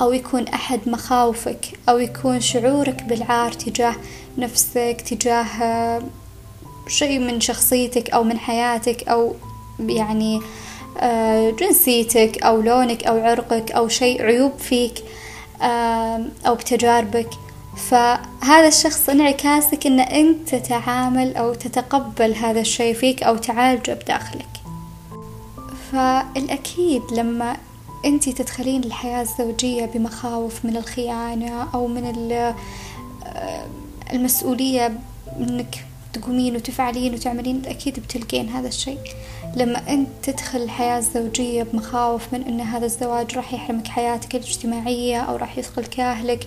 أو 0.00 0.12
يكون 0.12 0.48
أحد 0.48 0.80
مخاوفك 0.86 1.78
أو 1.88 1.98
يكون 1.98 2.40
شعورك 2.40 3.02
بالعار 3.02 3.52
تجاه 3.52 3.94
نفسك 4.38 5.00
تجاه 5.10 6.02
شيء 6.88 7.18
من 7.18 7.40
شخصيتك 7.40 8.10
أو 8.10 8.24
من 8.24 8.38
حياتك 8.38 9.08
أو 9.08 9.34
يعني 9.80 10.40
آه، 10.98 11.50
جنسيتك 11.50 12.42
أو 12.42 12.60
لونك 12.60 13.04
أو 13.04 13.24
عرقك 13.24 13.72
أو 13.72 13.88
شيء 13.88 14.22
عيوب 14.22 14.52
فيك 14.58 15.04
أو 16.46 16.54
بتجاربك. 16.54 17.30
فهذا 17.90 18.68
الشخص 18.68 19.08
انعكاسك 19.08 19.86
إن 19.86 20.00
أنت 20.00 20.54
تتعامل 20.54 21.36
أو 21.36 21.54
تتقبل 21.54 22.34
هذا 22.34 22.60
الشيء 22.60 22.94
فيك 22.94 23.22
أو 23.22 23.36
تعالجه 23.36 23.92
بداخلك. 23.92 24.48
فالأكيد 25.92 27.02
لما 27.12 27.56
أنت 28.04 28.28
تدخلين 28.28 28.84
الحياة 28.84 29.22
الزوجية 29.22 29.84
بمخاوف 29.84 30.64
من 30.64 30.76
الخيانة 30.76 31.68
أو 31.74 31.86
من 31.86 32.06
المسؤولية 34.12 34.98
إنك 35.40 35.84
تقومين 36.12 36.56
وتفعلين 36.56 37.14
وتعملين 37.14 37.62
أكيد 37.66 38.00
بتلقين 38.00 38.48
هذا 38.48 38.68
الشيء. 38.68 38.98
لما 39.56 39.88
أنت 39.88 40.08
تدخل 40.22 40.58
الحياة 40.62 40.98
الزوجية 40.98 41.62
بمخاوف 41.62 42.32
من 42.32 42.42
أن 42.42 42.60
هذا 42.60 42.86
الزواج 42.86 43.36
راح 43.36 43.54
يحرمك 43.54 43.88
حياتك 43.88 44.34
الاجتماعية 44.34 45.20
أو 45.20 45.36
راح 45.36 45.58
يدخل 45.58 45.86
كأهلك 45.86 46.46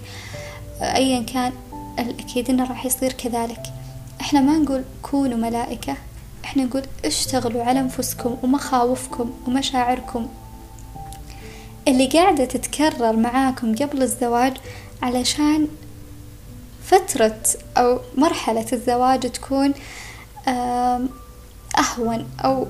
أيا 0.81 1.21
كان 1.21 1.51
الأكيد 1.99 2.49
أنه 2.49 2.69
راح 2.69 2.85
يصير 2.85 3.11
كذلك. 3.11 3.61
إحنا 4.21 4.41
ما 4.41 4.57
نقول 4.57 4.83
كونوا 5.01 5.37
ملائكة 5.37 5.95
إحنا 6.45 6.63
نقول 6.63 6.83
اشتغلوا 7.05 7.63
على 7.63 7.79
أنفسكم 7.79 8.37
ومخاوفكم 8.43 9.31
ومشاعركم. 9.47 10.27
اللي 11.87 12.07
قاعدة 12.07 12.45
تتكرر 12.45 13.15
معاكم 13.15 13.75
قبل 13.75 14.01
الزواج 14.01 14.53
علشان 15.01 15.67
فترة 16.91 17.41
أو 17.77 17.99
مرحلة 18.17 18.65
الزواج 18.73 19.31
تكون 19.31 19.73
أهون 21.77 22.27
أو 22.39 22.67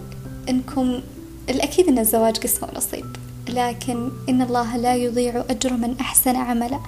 إنكم 0.49 1.01
الأكيد 1.49 1.87
إن 1.87 1.99
الزواج 1.99 2.37
قسمة 2.37 2.69
ونصيب 2.73 3.15
لكن 3.49 4.11
إن 4.29 4.41
الله 4.41 4.77
لا 4.77 4.95
يضيع 4.95 5.43
أجر 5.49 5.73
من 5.73 5.99
أحسن 5.99 6.35
عملا 6.35 6.79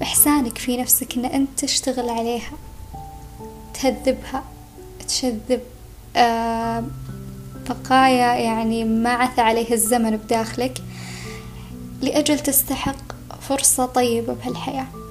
وإحسانك 0.00 0.58
في 0.58 0.76
نفسك 0.76 1.16
إن 1.16 1.24
أنت 1.24 1.60
تشتغل 1.60 2.08
عليها 2.08 2.52
تهذبها 3.74 4.44
تشذب 5.08 5.60
بقايا 7.68 8.34
يعني 8.34 8.84
ما 8.84 9.10
عثى 9.10 9.40
عليه 9.40 9.72
الزمن 9.72 10.16
بداخلك 10.16 10.78
لأجل 12.02 12.38
تستحق 12.38 13.14
فرصة 13.40 13.86
طيبة 13.86 14.32
بهالحياة. 14.32 15.03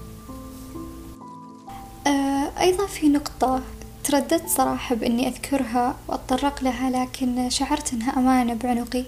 أيضا 2.59 2.87
في 2.87 3.09
نقطة 3.09 3.61
ترددت 4.03 4.49
صراحة 4.49 4.95
بإني 4.95 5.27
أذكرها 5.27 5.95
وأتطرق 6.07 6.63
لها 6.63 6.89
لكن 6.89 7.49
شعرت 7.49 7.93
إنها 7.93 8.19
أمانة 8.19 8.53
بعنقي 8.53 9.03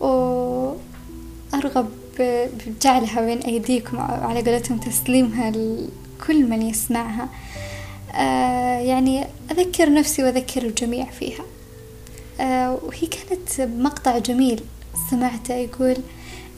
وأرغب 0.00 1.90
بجعلها 2.18 3.20
بين 3.20 3.38
أيديكم 3.38 3.98
على 3.98 4.42
قولتهم 4.42 4.78
تسليمها 4.78 5.50
لكل 5.50 6.46
من 6.48 6.62
يسمعها. 6.62 7.28
آه 8.14 8.78
يعني 8.78 9.26
أذكر 9.50 9.92
نفسي 9.92 10.24
وأذكر 10.24 10.62
الجميع 10.62 11.04
فيها. 11.04 11.44
آه 12.40 12.78
وهي 12.82 13.06
كانت 13.06 13.60
مقطع 13.60 14.18
جميل 14.18 14.60
سمعته 15.10 15.54
يقول 15.54 15.96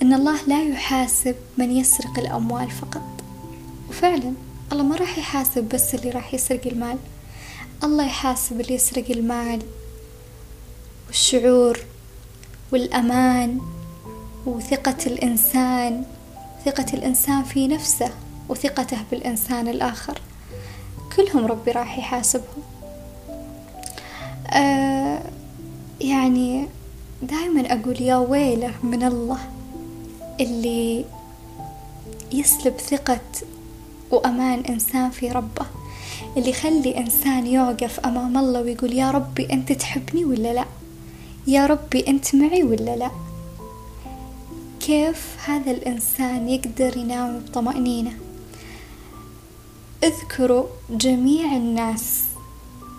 إن 0.02 0.14
الله 0.14 0.36
لا 0.46 0.62
يحاسب 0.62 1.34
من 1.58 1.76
يسرق 1.76 2.18
الأموال 2.18 2.70
فقط. 2.70 3.02
وفعلا 3.88 4.32
الله 4.72 4.82
ما 4.84 4.96
راح 4.96 5.18
يحاسب 5.18 5.64
بس 5.64 5.94
اللي 5.94 6.10
راح 6.10 6.34
يسرق 6.34 6.66
المال. 6.66 6.98
الله 7.84 8.06
يحاسب 8.06 8.60
اللي 8.60 8.74
يسرق 8.74 9.10
المال 9.10 9.62
والشعور 11.06 11.78
والأمان 12.72 13.60
وثقة 14.46 14.96
الإنسان. 15.06 16.04
ثقة 16.64 16.86
الإنسان 16.94 17.44
في 17.44 17.68
نفسه 17.68 18.10
وثقته 18.48 18.98
بالإنسان 19.10 19.68
الآخر. 19.68 20.20
كلهم 21.16 21.46
ربي 21.46 21.70
راح 21.70 21.98
يحاسبهم. 21.98 22.62
آه 24.50 25.22
يعني 26.00 26.66
دائما 27.22 27.72
أقول 27.72 28.02
يا 28.02 28.16
ويله 28.16 28.74
من 28.82 29.02
الله 29.02 29.38
اللي 30.40 31.04
يسلب 32.32 32.78
ثقة 32.80 33.20
وأمان 34.10 34.60
إنسان 34.60 35.10
في 35.10 35.28
ربه 35.28 35.66
اللي 36.36 36.50
يخلي 36.50 36.98
إنسان 36.98 37.46
يوقف 37.46 38.00
أمام 38.00 38.38
الله 38.38 38.60
ويقول 38.60 38.92
يا 38.92 39.10
ربي 39.10 39.52
أنت 39.52 39.72
تحبني 39.72 40.24
ولا 40.24 40.52
لا؟ 40.52 40.64
يا 41.46 41.66
ربي 41.66 42.04
أنت 42.08 42.34
معي 42.34 42.62
ولا 42.62 42.96
لا؟ 42.96 43.10
كيف 44.80 45.36
هذا 45.46 45.70
الإنسان 45.70 46.48
يقدر 46.48 46.96
ينام 46.96 47.38
بطمأنينة؟ 47.38 48.12
اذكروا 50.04 50.64
جميع 50.90 51.56
الناس 51.56 52.24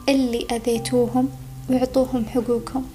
اللي 0.10 0.48
أذيتوهم 0.52 1.30
ويعطوهم 1.70 2.26
حقوقهم. 2.26 2.86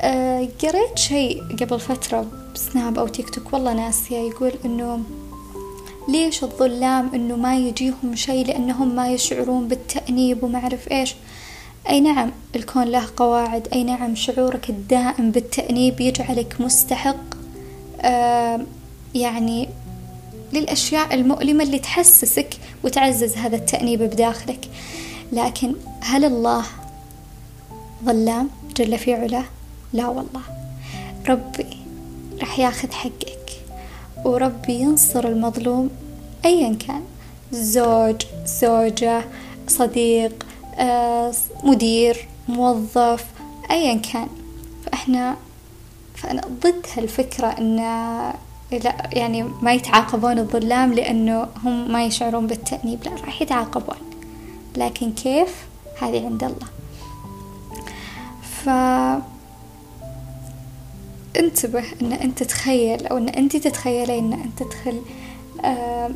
أه 0.00 0.48
قريت 0.62 0.98
شيء 0.98 1.42
قبل 1.60 1.80
فترة 1.80 2.26
بسناب 2.54 2.98
أو 2.98 3.08
تيك 3.08 3.30
توك 3.30 3.52
والله 3.52 3.72
ناسية 3.72 4.18
يقول 4.18 4.52
إنه 4.64 5.00
ليش 6.08 6.44
الظلام 6.44 7.10
إنه 7.14 7.36
ما 7.36 7.56
يجيهم 7.58 8.14
شيء 8.14 8.46
لأنهم 8.46 8.96
ما 8.96 9.08
يشعرون 9.08 9.68
بالتأنيب 9.68 10.42
وما 10.42 10.58
أعرف 10.58 10.90
إيش؟ 10.90 11.14
أي 11.88 12.00
نعم 12.00 12.30
الكون 12.56 12.84
له 12.84 13.08
قواعد 13.16 13.68
أي 13.72 13.84
نعم 13.84 14.14
شعورك 14.14 14.70
الدائم 14.70 15.30
بالتأنيب 15.30 16.00
يجعلك 16.00 16.60
مستحق 16.60 17.16
آه 18.00 18.60
يعني 19.14 19.68
للأشياء 20.52 21.14
المؤلمة 21.14 21.64
اللي 21.64 21.78
تحسسك 21.78 22.56
وتعزز 22.84 23.36
هذا 23.36 23.56
التأنيب 23.56 24.02
بداخلك. 24.02 24.68
لكن 25.32 25.74
هل 26.00 26.24
الله 26.24 26.64
ظلام 28.04 28.50
جل 28.76 28.98
في 28.98 29.14
علاه؟ 29.14 29.44
لا 29.92 30.06
والله. 30.08 30.42
ربي 31.28 31.66
راح 32.40 32.58
ياخذ 32.58 32.92
حقك. 32.92 33.43
وربي 34.24 34.72
ينصر 34.72 35.28
المظلوم 35.28 35.90
أيا 36.44 36.74
كان. 36.74 37.02
زوج 37.52 38.22
زوجة 38.46 39.24
صديق 39.68 40.46
آه، 40.78 41.32
مدير 41.64 42.28
موظف 42.48 43.24
أيا 43.70 43.94
كان. 43.94 44.28
فإحنا 44.86 45.36
فأنا 46.14 46.42
ضد 46.62 46.86
هالفكرة 46.96 47.46
إن 47.46 47.76
لا 48.72 49.08
يعني 49.12 49.42
ما 49.42 49.72
يتعاقبون 49.72 50.38
الظلام 50.38 50.92
لأنه 50.92 51.46
هم 51.64 51.92
ما 51.92 52.04
يشعرون 52.04 52.46
بالتأنيب 52.46 53.04
لا 53.04 53.10
راح 53.10 53.42
يتعاقبون. 53.42 53.96
لكن 54.76 55.12
كيف؟ 55.12 55.54
هذه 56.02 56.26
عند 56.26 56.44
الله. 56.44 56.66
ف 58.42 58.68
انتبه 61.36 61.84
إن 62.02 62.12
أنت 62.12 62.42
تتخيل 62.42 63.06
أو 63.06 63.18
إن 63.18 63.28
أنت 63.28 63.56
تتخيلين 63.56 64.32
إن 64.32 64.40
أنت 64.40 64.62
تدخل 64.62 65.02
آه 65.64 66.10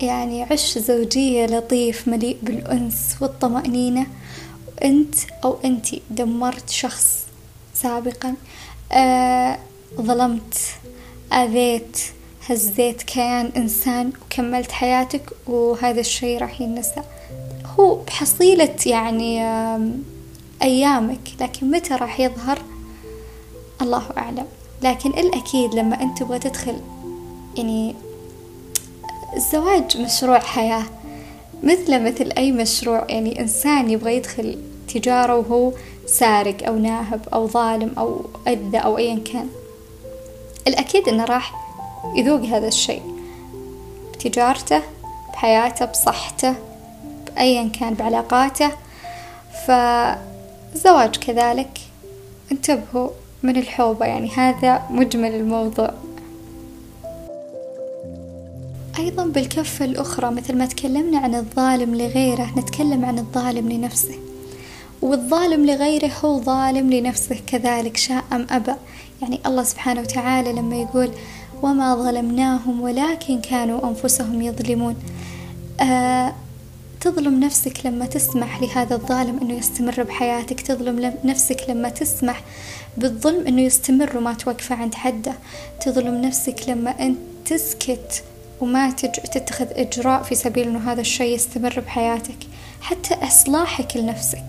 يعني 0.00 0.42
عش 0.42 0.78
زوجية 0.78 1.46
لطيف 1.46 2.08
مليء 2.08 2.36
بالأنس 2.42 3.16
والطمأنينة. 3.20 4.06
وأنت 4.82 5.14
أو 5.44 5.58
أنتي 5.64 6.02
دمرت 6.10 6.70
شخص 6.70 7.26
سابقا 7.74 8.34
آه 8.92 9.58
ظلمت 10.00 10.58
آذيت 11.32 11.98
هزيت 12.48 13.02
كيان 13.02 13.50
إنسان 13.56 14.12
وكملت 14.22 14.72
حياتك 14.72 15.22
وهذا 15.46 16.00
الشي 16.00 16.38
راح 16.38 16.60
ينسى. 16.60 17.02
هو 17.78 17.94
بحصيلة 17.94 18.76
يعني 18.86 19.44
أيامك 20.62 21.20
لكن 21.40 21.70
متى 21.70 21.94
راح 21.94 22.20
يظهر؟ 22.20 22.58
الله 23.82 24.02
أعلم. 24.18 24.46
لكن 24.82 25.10
الأكيد 25.10 25.74
لما 25.74 26.02
أنت 26.02 26.18
تبغى 26.18 26.38
تدخل 26.38 26.76
يعني 27.56 27.94
الزواج 29.36 29.98
مشروع 29.98 30.38
حياة. 30.38 30.84
مثل 31.62 32.02
مثل 32.02 32.32
أي 32.38 32.52
مشروع 32.52 33.06
يعني 33.08 33.40
إنسان 33.40 33.90
يبغى 33.90 34.16
يدخل 34.16 34.58
تجارة 34.94 35.36
وهو 35.36 35.72
سارق 36.06 36.66
أو 36.66 36.78
ناهب 36.78 37.28
أو 37.32 37.48
ظالم 37.48 37.92
أو 37.98 38.20
أذى 38.48 38.78
أو 38.78 38.98
أيا 38.98 39.18
كان. 39.32 39.48
الأكيد 40.68 41.08
إنه 41.08 41.24
راح 41.24 41.54
يذوق 42.14 42.40
هذا 42.40 42.68
الشيء. 42.68 43.02
بتجارته 44.12 44.82
بحياته 45.32 45.84
بصحته 45.84 46.54
بأيا 47.26 47.68
كان 47.80 47.94
بعلاقاته. 47.94 48.70
فالزواج 50.72 51.16
كذلك. 51.16 51.80
انتبهوا 52.52 53.08
من 53.42 53.56
الحوبة 53.56 54.06
يعني 54.06 54.30
هذا 54.30 54.82
مجمل 54.90 55.34
الموضوع. 55.34 55.90
أيضا 58.98 59.24
بالكفة 59.26 59.84
الأخرى 59.84 60.30
مثل 60.30 60.56
ما 60.56 60.66
تكلمنا 60.66 61.18
عن 61.18 61.34
الظالم 61.34 61.94
لغيره 61.94 62.52
نتكلم 62.56 63.04
عن 63.04 63.18
الظالم 63.18 63.72
لنفسه. 63.72 64.14
والظالم 65.02 65.66
لغيره 65.66 66.10
هو 66.24 66.40
ظالم 66.40 66.92
لنفسه 66.92 67.40
كذلك 67.46 67.96
شاء 67.96 68.24
أم 68.32 68.46
أبى. 68.50 68.72
يعني 69.22 69.40
الله 69.46 69.62
سبحانه 69.62 70.00
وتعالى 70.00 70.52
لما 70.52 70.76
يقول 70.76 71.10
وما 71.62 71.94
ظلمناهم 71.94 72.80
ولكن 72.80 73.40
كانوا 73.40 73.88
أنفسهم 73.88 74.42
يظلمون. 74.42 74.96
آه 75.80 76.32
تظلم 77.00 77.40
نفسك 77.40 77.86
لما 77.86 78.06
تسمح 78.06 78.62
لهذا 78.62 78.94
الظالم 78.94 79.38
أنه 79.38 79.54
يستمر 79.54 80.02
بحياتك 80.02 80.60
تظلم 80.60 81.14
نفسك 81.24 81.64
لما 81.68 81.88
تسمح 81.88 82.42
بالظلم 82.96 83.46
أنه 83.46 83.62
يستمر 83.62 84.16
وما 84.16 84.34
توقفه 84.34 84.74
عند 84.74 84.94
حده. 84.94 85.34
تظلم 85.80 86.14
نفسك 86.14 86.68
لما 86.68 86.90
أنت 86.90 87.18
تسكت 87.46 88.24
وما 88.60 88.90
تج... 88.90 89.10
تتخذ 89.10 89.66
إجراء 89.70 90.22
في 90.22 90.34
سبيل 90.34 90.68
أنه 90.68 90.92
هذا 90.92 91.00
الشيء 91.00 91.34
يستمر 91.34 91.80
بحياتك 91.80 92.38
حتى 92.80 93.14
إصلاحك 93.14 93.96
لنفسك. 93.96 94.48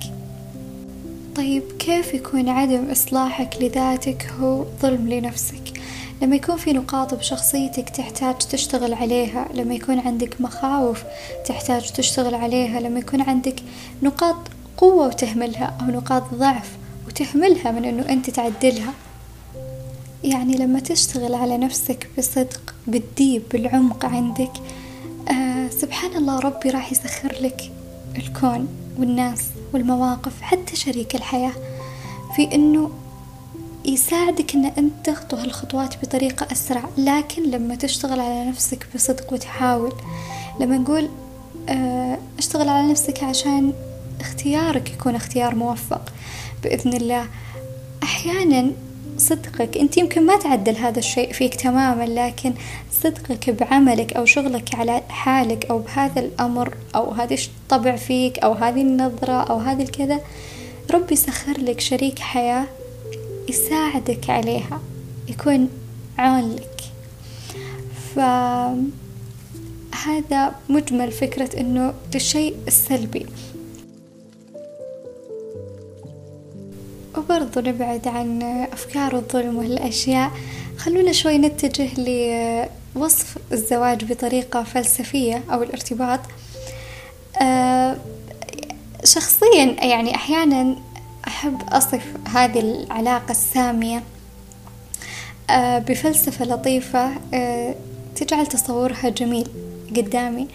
طيب 1.36 1.64
كيف 1.80 2.14
يكون 2.14 2.50
عدم 2.50 2.92
إصلاحك 2.92 3.58
لذاتك 3.62 4.32
هو 4.40 4.66
ظلم 4.82 5.10
لنفسك؟ 5.10 5.79
لما 6.22 6.36
يكون 6.36 6.58
في 6.58 6.74
نقاط 6.74 7.14
بشخصيتك 7.14 7.90
تحتاج 7.90 8.38
تشتغل 8.38 8.94
عليها 8.94 9.48
لما 9.54 9.74
يكون 9.74 10.00
عندك 10.00 10.42
مخاوف 10.42 11.04
تحتاج 11.46 11.92
تشتغل 11.92 12.36
عليها 12.36 12.80
لما 12.80 13.00
يكون 13.00 13.22
عندك 13.22 13.56
نقاط 14.04 14.36
قوة 14.78 15.08
وتهملها 15.08 15.78
أو 15.82 15.86
نقاط 15.86 16.24
ضعف 16.34 16.70
وتهملها 17.08 17.72
من 17.72 17.86
أنه 17.86 18.10
أنت 18.10 18.30
تعدلها. 18.30 18.94
يعني 20.24 20.54
لما 20.54 20.80
تشتغل 20.80 21.34
على 21.36 21.58
نفسك 21.58 22.10
بصدق 22.18 22.76
بالديب 22.88 23.44
بالعمق 23.52 24.06
عندك 24.06 24.52
آه 25.32 25.70
سبحان 25.70 26.16
الله 26.16 26.40
ربي 26.40 26.70
راح 26.70 26.92
يسخر 26.92 27.36
لك 27.42 27.72
الكون 28.18 28.68
والناس 29.00 29.44
والمواقف 29.74 30.42
حتى 30.42 30.76
شريك 30.76 31.16
الحياة. 31.16 31.54
في 32.36 32.56
أنه 32.56 32.92
يساعدك 33.86 34.56
أن 34.56 34.66
أنت 34.66 35.10
تخطو 35.10 35.36
هالخطوات 35.36 36.02
بطريقة 36.02 36.48
أسرع 36.52 36.84
لكن 36.98 37.44
لما 37.44 37.76
تشتغل 37.76 38.20
على 38.20 38.46
نفسك 38.50 38.88
بصدق 38.96 39.34
وتحاول 39.34 39.94
لما 40.60 40.78
نقول 40.78 41.10
آه، 41.70 42.18
اشتغل 42.38 42.70
على 42.70 42.92
نفسك 42.92 43.24
عشان 43.24 43.74
اختيارك 44.20 44.92
يكون 44.92 45.16
اختيار 45.16 45.56
موفق 45.56 46.14
بإذن 46.64 46.94
الله. 46.94 47.28
أحيانا 48.04 48.72
صدقك 49.18 49.78
أنت 49.78 49.98
يمكن 49.98 50.26
ما 50.26 50.38
تعدل 50.38 50.76
هذا 50.76 51.00
الشيء 51.00 51.34
فيك 51.34 51.56
تماما 51.56 52.04
لكن 52.04 52.54
صدقك 52.92 53.50
بعملك 53.50 54.14
أو 54.14 54.26
شغلك 54.26 54.76
على 54.76 55.02
حالك 55.10 55.66
أو 55.66 55.80
بهذا 55.80 56.20
الأمر 56.20 56.74
أو 56.96 57.12
هذا 57.12 57.34
الطبع 57.36 57.96
فيك 57.96 58.40
أو 58.40 58.54
هذه 58.54 58.82
النظرة 58.82 59.44
أو 59.44 59.58
هذه 59.58 59.82
الكذا 59.82 60.20
ربي 60.92 61.16
سخر 61.16 61.58
لك 61.58 61.80
شريك 61.80 62.20
حياة 62.20 62.66
يساعدك 63.50 64.30
عليها 64.30 64.82
يكون 65.28 65.70
عون 66.18 66.56
لك 66.56 66.82
فهذا 68.16 68.86
مجمل 70.70 71.12
فكرة 71.12 71.60
أنه 71.60 71.94
للشيء 72.14 72.56
السلبي. 72.68 73.26
وبرضو 77.18 77.60
نبعد 77.60 78.08
عن 78.08 78.42
أفكار 78.74 79.16
الظلم 79.16 79.58
والأشياء. 79.58 80.32
خلونا 80.78 81.12
شوي 81.12 81.38
نتجه 81.38 81.90
لوصف 82.96 83.38
الزواج 83.52 84.06
بطريقة 84.06 84.64
فلسفية 84.64 85.44
أو 85.52 85.64
الارتباط. 85.64 86.20
آه، 87.42 87.98
شخصيا 89.04 89.66
يعني 89.82 90.16
أحيانا 90.16 90.76
أحب 91.40 91.62
أصف 91.70 92.04
هذه 92.28 92.60
العلاقة 92.60 93.32
السامية 93.32 94.04
آه، 95.50 95.80
بفلسفة 95.80 96.46
لطيفة 96.46 97.12
آه، 97.34 97.76
تجعل 98.16 98.48
تصورها 98.48 99.10
جميل 99.10 99.48
قدامي. 99.98 100.48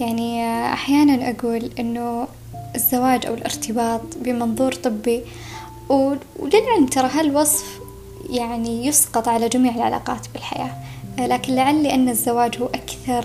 يعني 0.00 0.44
أحيانا 0.72 1.30
أقول 1.30 1.70
إنه 1.78 2.28
الزواج 2.74 3.26
أو 3.26 3.34
الارتباط 3.34 4.00
بمنظور 4.20 4.72
طبي 4.72 5.22
وللعلم 5.88 6.86
ترى 6.86 7.08
هالوصف 7.08 7.80
يعني 8.30 8.86
يسقط 8.86 9.28
على 9.28 9.48
جميع 9.48 9.74
العلاقات 9.74 10.26
بالحياة. 10.32 10.76
لكن 11.18 11.54
لعلي 11.54 11.94
أن 11.94 12.08
الزواج 12.08 12.58
هو 12.58 12.66
أكثر 12.66 13.24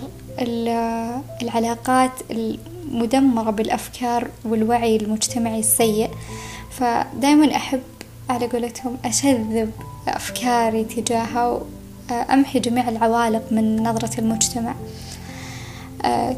العلاقات 1.42 2.12
المدمرة 2.32 3.52
بالأفكار 3.52 4.28
والوعي 4.46 4.96
المجتمعي 4.96 5.60
السيء. 5.60 6.10
فدائما 6.78 7.56
أحب 7.56 7.82
على 8.30 8.48
قولتهم 8.48 8.98
أشذب 9.06 9.72
أفكاري 10.08 10.84
تجاهها 10.84 11.62
وأمحي 12.12 12.60
جميع 12.60 12.90
العوالق 12.90 13.44
من 13.52 13.84
نظرة 13.84 14.20
المجتمع 14.20 14.76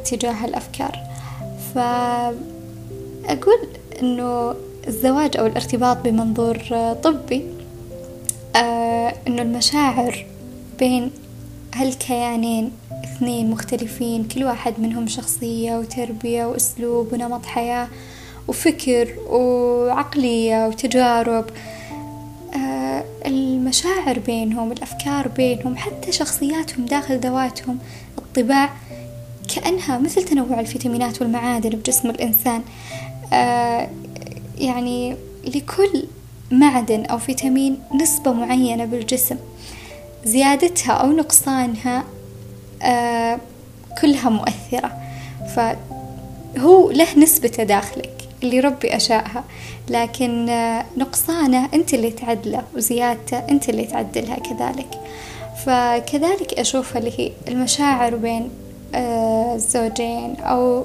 تجاه 0.05 0.45
الأفكار. 0.45 0.99
فأقول 1.75 3.67
أنه 4.01 4.55
الزواج 4.87 5.37
أو 5.37 5.45
الارتباط 5.45 5.97
بمنظور 5.97 6.57
طبي 7.03 7.45
آه 8.55 9.13
إنه 9.27 9.41
المشاعر 9.41 10.25
بين 10.79 11.11
هالكيانين 11.75 12.71
اثنين 13.03 13.49
مختلفين 13.49 14.27
كل 14.27 14.43
واحد 14.43 14.73
منهم 14.79 15.07
شخصية 15.07 15.77
وتربية 15.77 16.45
وأسلوب 16.45 17.13
ونمط 17.13 17.45
حياة 17.45 17.87
وفكر 18.47 19.15
وعقلية 19.29 20.67
وتجارب 20.67 21.45
آه 22.55 23.03
المشاعر 23.25 24.19
بينهم 24.19 24.71
الأفكار 24.71 25.27
بينهم 25.27 25.77
حتى 25.77 26.11
شخصياتهم 26.11 26.85
داخل 26.85 27.19
ذواتهم 27.19 27.77
الطباع 28.17 28.69
كأنها 29.55 29.97
مثل 29.97 30.23
تنوع 30.23 30.59
الفيتامينات 30.59 31.21
والمعادن 31.21 31.69
بجسم 31.69 32.09
الإنسان. 32.09 32.61
آه 33.33 33.89
يعني 34.57 35.15
لكل 35.47 36.03
معدن 36.51 37.05
أو 37.05 37.17
فيتامين 37.17 37.79
نسبة 38.01 38.33
معينة 38.33 38.85
بالجسم 38.85 39.37
زيادتها 40.25 40.93
أو 40.93 41.11
نقصانها 41.11 42.03
آه 42.81 43.39
كلها 44.01 44.29
مؤثرة. 44.29 44.91
فهو 45.55 46.91
له 46.91 47.19
نسبته 47.19 47.63
داخلك 47.63 48.14
اللي 48.45 48.59
ربي 48.59 48.95
أشاءها. 48.95 49.43
لكن 49.89 50.49
آه 50.49 50.85
نقصانة 50.97 51.69
أنت 51.73 51.93
اللي 51.93 52.11
تعدله 52.11 52.63
وزيادته 52.75 53.37
أنت 53.37 53.69
اللي 53.69 53.85
تعدلها 53.85 54.35
كذلك. 54.35 54.99
فكذلك 55.65 56.59
أشوفها 56.59 56.99
اللي 56.99 57.11
هي 57.19 57.31
المشاعر 57.47 58.15
بين 58.15 58.49
آه 58.95 59.55
الزوجين 59.55 60.35
أو 60.39 60.83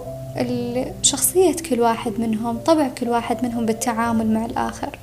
شخصية 1.03 1.57
كل 1.71 1.81
واحد 1.81 2.13
منهم 2.19 2.59
طبع 2.59 2.89
كل 2.89 3.09
واحد 3.09 3.45
منهم 3.45 3.67
بالتعامل 3.67 4.35
مع 4.35 4.45
الآخر. 4.45 4.99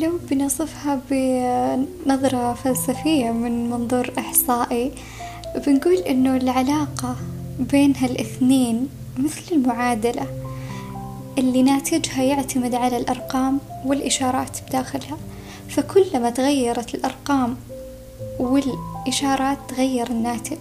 لو 0.00 0.12
بنصفها 0.30 1.00
بنظرة 1.10 2.54
فلسفية 2.54 3.30
من 3.30 3.70
منظور 3.70 4.10
إحصائي. 4.18 4.92
بنقول 5.66 5.96
إنه 5.96 6.36
العلاقة 6.36 7.16
بين 7.58 7.96
هالإثنين 7.96 8.88
مثل 9.18 9.42
المعادلة. 9.52 10.26
اللي 11.38 11.62
ناتجها 11.62 12.22
يعتمد 12.22 12.74
على 12.74 12.96
الأرقام 12.96 13.58
والإشارات 13.84 14.58
بداخلها. 14.68 15.16
فكلما 15.68 16.30
تغيرت 16.30 16.94
الأرقام 16.94 17.56
والإشارات 18.38 19.58
تغير 19.68 20.10
الناتج. 20.10 20.58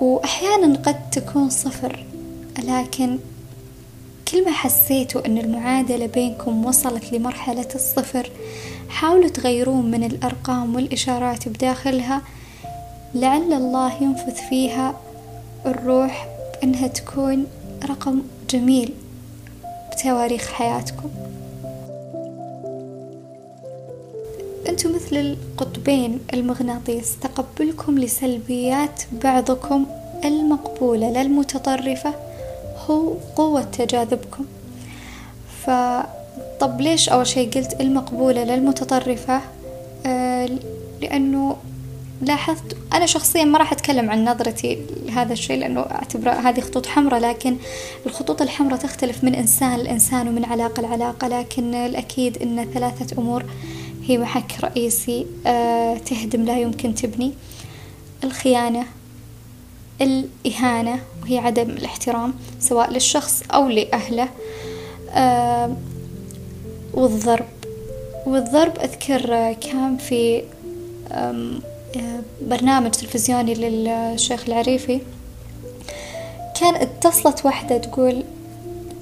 وأحيانا 0.00 0.78
قد 0.78 1.10
تكون 1.10 1.50
صفر 1.50 2.04
لكن 2.64 3.18
كل 4.32 4.44
ما 4.44 4.50
حسيتوا 4.50 5.26
أن 5.26 5.38
المعادلة 5.38 6.06
بينكم 6.06 6.64
وصلت 6.64 7.12
لمرحلة 7.12 7.68
الصفر 7.74 8.30
حاولوا 8.88 9.28
تغيرون 9.28 9.90
من 9.90 10.04
الأرقام 10.04 10.74
والإشارات 10.74 11.48
بداخلها. 11.48 12.22
لعل 13.14 13.52
الله 13.52 14.02
ينفث 14.02 14.40
فيها 14.48 14.94
الروح 15.66 16.28
إنها 16.62 16.86
تكون 16.86 17.46
رقم 17.84 18.22
جميل. 18.50 18.94
بتواريخ 19.98 20.48
حياتكم. 20.52 21.10
أنتم 24.68 24.94
مثل 24.94 25.16
القطبين 25.16 26.18
المغناطيس 26.34 27.16
تقبلكم 27.18 27.98
لسلبيات 27.98 29.02
بعضكم 29.12 29.86
المقبولة 30.24 31.10
لا 31.10 31.22
المتطرفة 31.22 32.14
هو 32.90 33.12
قوة 33.36 33.62
تجاذبكم. 33.62 34.44
فطب 35.62 36.80
ليش 36.80 37.08
أول 37.08 37.26
شي 37.26 37.46
قلت 37.46 37.80
المقبولة 37.80 38.44
للمتطرفة 38.44 39.40
آه 40.06 40.48
لأنه 41.00 41.56
لاحظت 42.22 42.76
أنا 42.92 43.06
شخصيا 43.06 43.44
ما 43.44 43.58
راح 43.58 43.72
أتكلم 43.72 44.10
عن 44.10 44.24
نظرتي 44.24 44.78
لهذا 45.08 45.32
الشيء 45.32 45.58
لأنه 45.60 45.80
أعتبره 45.80 46.30
هذه 46.30 46.60
خطوط 46.60 46.86
حمراء 46.86 47.20
لكن 47.20 47.56
الخطوط 48.06 48.42
الحمراء 48.42 48.78
تختلف 48.78 49.24
من 49.24 49.34
إنسان 49.34 49.78
لإنسان 49.78 50.28
ومن 50.28 50.44
علاقة 50.44 50.82
لعلاقة. 50.82 51.28
لكن 51.28 51.74
الأكيد 51.74 52.42
أن 52.42 52.66
ثلاثة 52.74 53.18
أمور 53.18 53.44
هي 54.04 54.18
محك 54.18 54.52
رئيسي 54.64 55.26
آه 55.46 55.96
تهدم 55.98 56.44
لا 56.44 56.58
يمكن 56.58 56.94
تبني. 56.94 57.32
الخيانة 58.24 58.84
الإهانة 60.00 61.00
وهي 61.22 61.38
عدم 61.38 61.70
الاحترام 61.70 62.34
سواء 62.60 62.90
للشخص 62.90 63.42
أو 63.54 63.68
لأهله. 63.68 64.28
آه 65.10 65.76
والضرب. 66.94 67.46
والضرب 68.26 68.72
أذكر 68.78 69.52
كان 69.52 69.96
في 69.96 70.42
برنامج 72.42 72.90
تلفزيوني 72.90 73.54
للشيخ 73.54 74.44
العريفي 74.48 75.00
كان 76.60 76.74
اتصلت 76.74 77.46
واحدة 77.46 77.78
تقول 77.78 78.24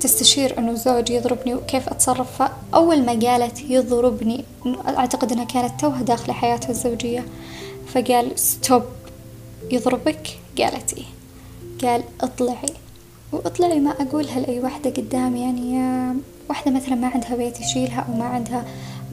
تستشير 0.01 0.59
إنه 0.59 0.75
زوجي 0.75 1.14
يضربني 1.14 1.55
وكيف 1.55 1.88
أتصرف 1.88 2.42
فأول 2.42 3.03
ما 3.03 3.12
قالت 3.12 3.70
يضربني 3.70 4.44
أعتقد 4.88 5.33
إنها 5.33 5.44
كانت 5.44 5.81
توها 5.81 6.03
داخلة 6.03 6.35
حياتها 6.35 6.70
الزوجية 6.70 7.25
فقال 7.87 8.38
ستوب 8.38 8.83
يضربك؟ 9.70 10.38
قالت 10.59 10.94
إيه. 10.94 11.05
قال 11.83 12.03
اطلعي. 12.20 12.72
وأطلعي 13.33 13.81
ما 13.81 13.90
أقولها 13.90 14.40
لأي 14.40 14.61
واحدة 14.61 14.90
قدامي 14.90 15.40
يعني 15.40 15.83
واحدة 16.49 16.70
مثلا 16.70 16.94
ما 16.94 17.09
عندها 17.09 17.37
بيت 17.37 17.61
يشيلها 17.61 18.01
أو 18.09 18.18
ما 18.18 18.25
عندها 18.25 18.64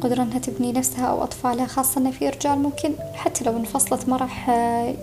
قدرة 0.03 0.23
أنها 0.23 0.39
تبني 0.39 0.71
نفسها 0.71 1.05
أو 1.05 1.23
أطفالها 1.23 1.65
خاصة 1.65 2.01
إن 2.01 2.11
في 2.11 2.29
رجال 2.29 2.59
ممكن 2.59 2.93
حتى 3.13 3.43
لو 3.43 3.57
انفصلت 3.57 4.09
ما 4.09 4.17
راح 4.17 4.49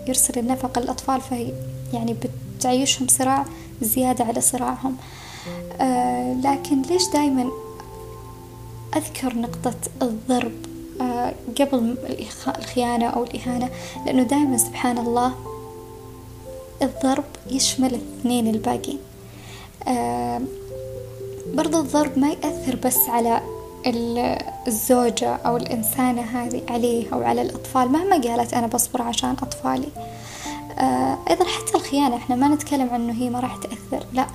يرسل 0.08 0.38
النفقة 0.38 0.80
للأطفال 0.80 1.20
فهي 1.20 1.52
يعني 1.92 2.16
بتعيشهم 2.58 3.08
صراع 3.08 3.44
زيادة 3.82 4.24
على 4.24 4.40
صراعهم. 4.40 4.96
آه 5.80 6.34
لكن 6.44 6.82
ليش 6.82 7.08
دايما 7.12 7.50
أذكر 8.96 9.34
نقطة 9.38 9.74
الضرب 10.02 10.52
آه 11.00 11.32
قبل 11.60 11.96
الخيانة 12.58 13.06
أو 13.06 13.24
الإهانة؟ 13.24 13.70
لأنه 14.06 14.22
دايما 14.22 14.56
سبحان 14.56 14.98
الله 14.98 15.32
الضرب 16.82 17.24
يشمل 17.50 17.94
الاثنين 17.94 18.46
الباقين 18.54 18.98
آه 19.88 20.40
برضو 21.54 21.80
الضرب 21.80 22.18
ما 22.18 22.30
يأثر 22.30 22.76
بس 22.76 22.98
على 23.08 23.40
الزوجة 23.86 25.34
أو 25.34 25.56
الإنسانة 25.56 26.22
هذه 26.22 26.62
عليه 26.68 27.12
أو 27.12 27.22
على 27.22 27.42
الأطفال 27.42 27.92
مهما 27.92 28.16
قالت 28.16 28.54
أنا 28.54 28.66
بصبر 28.66 29.02
عشان 29.02 29.30
أطفالي. 29.42 29.88
آه 30.78 31.18
أيضا 31.30 31.44
حتى 31.44 31.74
الخيانة 31.74 32.16
إحنا 32.16 32.36
ما 32.36 32.48
نتكلم 32.48 32.90
عنه 32.90 33.12
هي 33.12 33.30
ما 33.30 33.40
راح 33.40 33.56
تأثر 33.56 34.06
لا. 34.12 34.26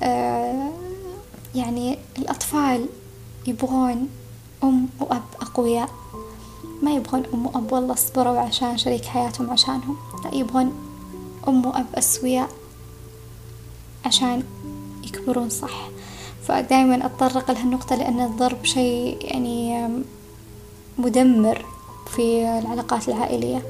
آه 0.00 0.70
يعني 1.54 1.98
الأطفال 2.18 2.86
يبغون 3.46 4.08
أم 4.64 4.88
وأب 5.00 5.22
أقوياء. 5.40 5.88
ما 6.82 6.90
يبغون 6.90 7.22
أم 7.34 7.46
وأب 7.46 7.72
والله 7.72 7.94
صبروا 7.94 8.38
عشان 8.38 8.78
شريك 8.78 9.04
حياتهم 9.04 9.50
عشانهم. 9.50 9.96
لا 10.24 10.34
يبغون 10.34 10.72
أم 11.48 11.66
وأب 11.66 11.86
أسوياء 11.94 12.48
عشان 14.06 14.42
يكبرون 15.04 15.50
صح. 15.50 15.88
فدائما 16.48 17.06
أتطرق 17.06 17.50
لهالنقطة 17.50 17.96
لأن 17.96 18.20
الضرب 18.20 18.64
شيء 18.64 19.18
يعني 19.20 19.88
مدمر 20.98 21.64
في 22.16 22.58
العلاقات 22.58 23.08
العائلية. 23.08 23.62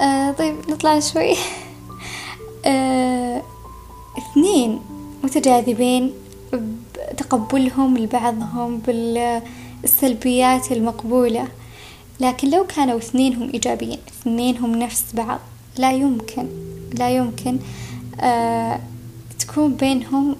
آه 0.00 0.30
طيب 0.30 0.56
نطلع 0.68 1.00
شوي. 1.00 1.34
آه 2.66 3.42
اثنين 4.18 4.80
متجاذبين 5.24 6.12
بتقبلهم 6.52 7.98
لبعضهم 7.98 8.78
بالسلبيات 8.78 10.72
المقبولة. 10.72 11.48
لكن 12.20 12.50
لو 12.50 12.66
كانوا 12.66 12.98
اثنينهم 12.98 13.50
إيجابيين 13.54 13.98
اثنينهم 14.08 14.78
نفس 14.78 15.04
بعض 15.14 15.38
لا 15.78 15.92
يمكن 15.92 16.46
لا 16.94 17.10
يمكن 17.10 17.58
آه 18.20 18.80
تكون 19.46 19.74
بينهم 19.74 20.36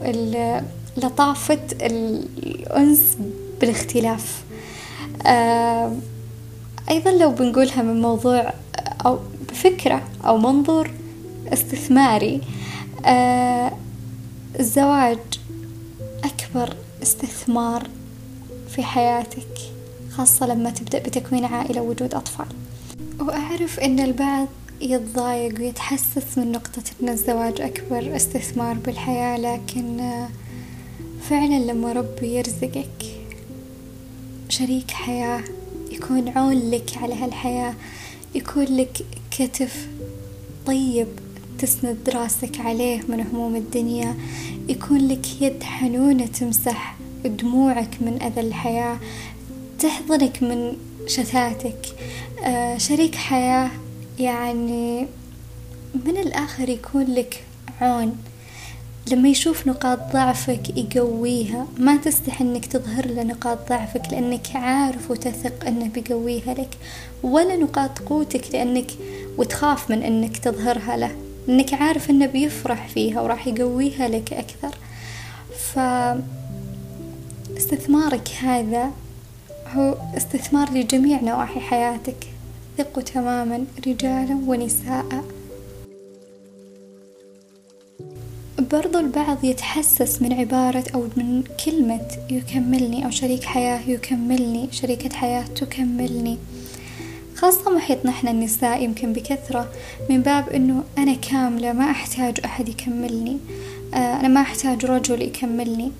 لطافة 0.97 1.61
الأنس 1.73 3.17
بالاختلاف. 3.61 4.43
آه 5.27 5.93
أيضا 6.91 7.11
لو 7.11 7.31
بنقولها 7.31 7.83
من 7.83 8.01
موضوع 8.03 8.53
أو 9.07 9.19
بفكرة 9.49 10.03
أو 10.25 10.39
منظور 10.39 10.91
استثماري 11.53 12.41
آه 13.07 13.73
الزواج 14.61 15.19
أكبر 16.25 16.75
استثمار 17.03 17.89
في 18.69 18.83
حياتك 18.83 19.49
خاصة 20.11 20.47
لما 20.47 20.71
تبدأ 20.71 20.99
بتكوين 20.99 21.45
عائلة 21.45 21.81
ووجود 21.81 22.15
أطفال. 22.15 22.47
وأعرف 23.21 23.81
أن 23.81 24.01
البعض 24.01 24.49
يتضايق 24.83 25.61
ويتحسس 25.61 26.39
من 26.39 26.53
نقطة 26.53 26.83
أن 27.03 27.09
الزواج 27.09 27.61
أكبر 27.61 28.17
استثمار 28.17 28.75
بالحياة 28.75 29.37
لكن 29.39 30.11
فعلا 31.31 31.59
لما 31.59 31.93
ربي 31.93 32.35
يرزقك 32.35 33.05
شريك 34.49 34.91
حياة 34.91 35.43
يكون 35.91 36.29
عون 36.29 36.71
لك 36.71 36.91
على 37.03 37.15
هالحياة 37.15 37.75
يكون 38.35 38.65
لك 38.65 38.99
كتف 39.31 39.89
طيب 40.67 41.07
تسند 41.59 42.11
راسك 42.15 42.61
عليه 42.61 43.01
من 43.09 43.21
هموم 43.21 43.57
الدنيا 43.57 44.17
يكون 44.69 45.09
لك 45.09 45.43
يد 45.43 45.63
حنونة 45.63 46.27
تمسح 46.27 46.97
دموعك 47.25 47.97
من 48.01 48.23
أذى 48.23 48.41
الحياة 48.41 48.99
تحضنك 49.79 50.43
من 50.43 50.77
شتاتك 51.07 51.87
آه 52.45 52.79
شريك 52.79 53.15
حياة 53.15 53.71
يعني 54.23 55.07
من 56.07 56.17
الآخر 56.17 56.69
يكون 56.69 57.05
لك 57.05 57.45
عون. 57.81 58.17
لما 59.11 59.29
يشوف 59.29 59.67
نقاط 59.67 59.99
ضعفك 60.13 60.77
يقويها 60.77 61.67
ما 61.79 61.97
تستحي 61.97 62.45
إنك 62.45 62.67
تظهر 62.67 63.07
له 63.07 63.23
نقاط 63.23 63.59
ضعفك 63.69 64.03
لأنك 64.13 64.57
عارف 64.57 65.11
وتثق 65.11 65.67
إنه 65.67 65.89
بيقويها 65.89 66.55
لك 66.55 66.71
ولا 67.23 67.57
نقاط 67.57 67.99
قوتك 67.99 68.45
لأنك 68.53 68.91
وتخاف 69.39 69.91
من 69.91 70.03
إنك 70.03 70.37
تظهرها 70.37 70.97
له. 70.97 71.17
إنك 71.49 71.75
عارف 71.75 72.11
إنه 72.11 72.27
بيفرح 72.27 72.89
فيها 72.89 73.21
وراح 73.21 73.47
يقويها 73.47 74.09
لك 74.09 74.33
أكثر. 74.33 74.79
ف 75.59 75.79
استثمارك 77.57 78.29
هذا 78.43 78.91
هو 79.75 79.97
استثمار 80.17 80.71
لجميع 80.71 81.21
نواحي 81.21 81.61
حياتك. 81.61 82.32
ثقوا 82.79 83.03
تماما 83.03 83.65
رجالا 83.87 84.35
ونساء. 84.47 85.25
برضو 88.73 88.99
البعض 88.99 89.45
يتحسس 89.45 90.23
من 90.23 90.33
عبارة 90.33 90.85
أو 90.95 91.09
من 91.17 91.43
كلمة 91.65 92.09
يكملني 92.31 93.05
أو 93.05 93.11
شريك 93.11 93.45
حياة 93.45 93.81
يكملني 93.91 94.69
شريكة 94.73 95.17
حياة 95.17 95.45
تكملني. 95.45 96.39
خاصة 97.37 97.71
محيطنا 97.71 98.11
إحنا 98.11 98.31
النساء 98.31 98.83
يمكن 98.83 99.13
بكثرة 99.13 99.73
من 100.11 100.23
باب 100.23 100.49
إنه 100.49 100.85
أنا 100.99 101.15
كاملة 101.15 101.73
ما 101.73 101.91
أحتاج 101.91 102.41
أحد 102.45 102.69
يكملني 102.69 103.39
آه، 103.95 103.97
أنا 104.21 104.29
ما 104.29 104.41
أحتاج 104.41 104.87
رجل 104.87 105.23
يكملني. 105.23 105.93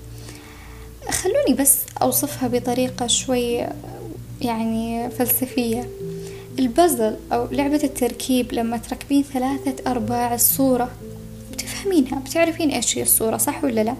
خلوني 1.09 1.53
بس 1.59 1.77
أوصفها 2.01 2.47
بطريقة 2.47 3.07
شوي 3.07 3.67
يعني 4.41 5.09
فلسفية. 5.09 5.89
البازل 6.59 7.15
أو 7.31 7.47
لعبة 7.51 7.83
التركيب 7.83 8.53
لما 8.53 8.77
تركبين 8.77 9.23
ثلاثة 9.23 9.91
أرباع 9.91 10.33
الصورة 10.33 10.89
بتفهمينها 11.51 12.19
بتعرفين 12.19 12.69
إيش 12.69 12.97
هي 12.97 13.01
الصورة 13.01 13.37
صح 13.37 13.63
ولا 13.63 13.83
لا؟ 13.83 13.95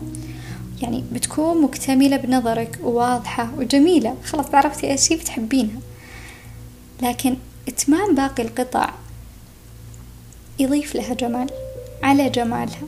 يعني 0.82 1.04
بتكون 1.14 1.62
مكتملة 1.62 2.18
بنظرك 2.18 2.80
وواضحة 2.84 3.52
وجميلة 3.58 4.16
خلاص 4.24 4.46
عرفتي 4.54 4.92
إيش 4.92 5.12
هي 5.12 5.18
بتحبينها. 5.18 5.80
لكن 7.02 7.36
إتمام 7.68 8.16
باقي 8.16 8.44
القطع 8.44 8.90
يضيف 10.60 10.96
لها 10.96 11.14
جمال 11.14 11.50
على 12.04 12.30
جمالها. 12.30 12.82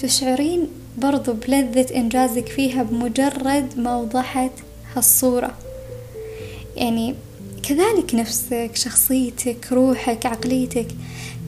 تشعرين 0.00 0.68
برضو 0.98 1.32
بلذة 1.32 1.96
إنجازك 1.96 2.46
فيها 2.46 2.82
بمجرد 2.82 3.78
ما 3.78 3.96
وضحت 3.96 4.52
هالصورة. 4.96 5.54
يعني 6.76 7.14
كذلك 7.62 8.14
نفسك 8.14 8.70
شخصيتك 8.74 9.72
روحك 9.72 10.26
عقليتك 10.26 10.88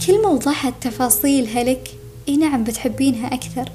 كل 0.07 0.23
ما 0.23 0.29
وضحت 0.29 0.75
تفاصيلها 0.81 1.65
لك 1.65 1.89
إي 2.29 2.37
نعم 2.37 2.65
بتحبينها 2.65 3.35
أكثر 3.35 3.71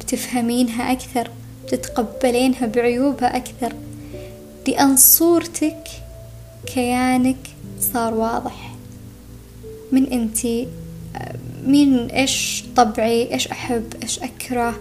بتفهمينها 0.00 0.92
أكثر 0.92 1.30
بتتقبلينها 1.66 2.66
بعيوبها 2.66 3.36
أكثر. 3.36 3.72
لأن 4.68 4.96
صورتك 4.96 5.88
كيانك 6.66 7.36
صار 7.80 8.14
واضح. 8.14 8.74
من 9.92 10.12
انتي 10.12 10.68
مين؟ 11.66 12.10
إيش 12.10 12.64
طبعي؟ 12.76 13.32
إيش 13.34 13.48
أحب؟ 13.48 13.92
إيش 14.02 14.18
أكره؟ 14.18 14.80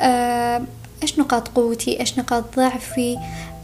آه، 0.00 0.62
إيش 1.02 1.18
نقاط 1.18 1.48
قوتي؟ 1.48 2.00
إيش 2.00 2.18
نقاط 2.18 2.56
ضعفي؟ 2.56 3.18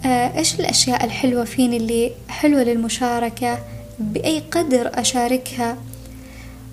آه، 0.05 0.39
إيش 0.39 0.61
الأشياء 0.61 1.05
الحلوة 1.05 1.45
فيني 1.45 1.77
اللي 1.77 2.13
حلوة 2.29 2.63
للمشاركة؟ 2.63 3.59
بأي 3.99 4.41
قدر 4.41 4.91
أشاركها؟ 4.95 5.77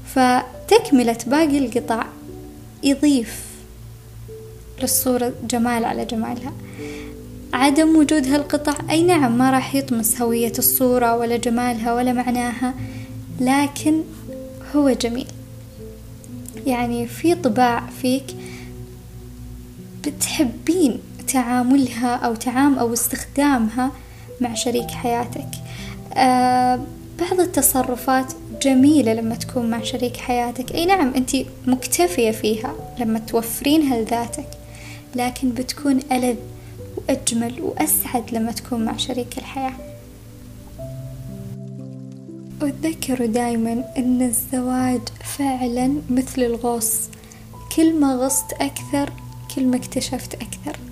فتكملة 0.06 1.18
باقي 1.28 1.58
القطع 1.58 2.06
يضيف 2.84 3.46
للصورة 4.82 5.34
جمال 5.44 5.86
على 5.86 6.06
جمالها. 6.06 6.54
عدم 7.54 7.96
وجود 7.96 8.28
هالقطع 8.28 8.74
أي 8.90 9.04
نعم 9.04 9.38
ما 9.38 9.52
راح 9.52 9.76
يطمس 9.76 10.22
هوية 10.22 10.54
الصورة 10.58 11.16
ولا 11.16 11.38
جمالها 11.38 11.94
ولا 11.94 12.14
معناها 12.14 12.74
لكن 13.40 14.02
هو 14.76 14.90
جميل. 14.90 15.28
يعني 16.68 17.08
في 17.08 17.36
طباع 17.36 17.90
فيك 18.02 18.26
بتحبين 20.04 21.00
تعاملها 21.34 22.16
أو 22.16 22.36
تعام 22.36 22.80
أو 22.80 22.94
استخدامها 22.94 23.92
مع 24.42 24.54
شريك 24.54 24.92
حياتك. 24.92 25.50
آه 26.14 26.80
بعض 27.20 27.40
التصرفات 27.40 28.34
جميلة 28.62 29.14
لما 29.14 29.36
تكون 29.36 29.70
مع 29.70 29.84
شريك 29.84 30.18
حياتك. 30.18 30.72
أي 30.76 30.86
نعم 30.86 31.14
أنت 31.14 31.32
مكتفية 31.68 32.32
فيها 32.32 32.74
لما 33.00 33.20
توفرينها 33.20 34.02
لذاتك 34.02 34.48
لكن 35.16 35.50
بتكون 35.50 36.00
ألذ 36.12 36.36
وأجمل 36.98 37.62
وأسعد 37.62 38.24
لما 38.32 38.52
تكون 38.52 38.86
مع 38.86 38.98
شريك 38.98 39.38
الحياة. 39.38 39.74
وتذكروا 42.62 43.28
دايما 43.28 43.84
أن 43.98 44.22
الزواج 44.22 45.02
فعلا 45.38 45.94
مثل 46.10 46.42
الغوص. 46.42 46.94
كل 47.76 48.00
ما 48.00 48.16
غصت 48.16 48.54
أكثر 48.54 49.10
كل 49.56 49.66
ما 49.68 49.76
اكتشفت 49.76 50.34
أكثر. 50.34 50.91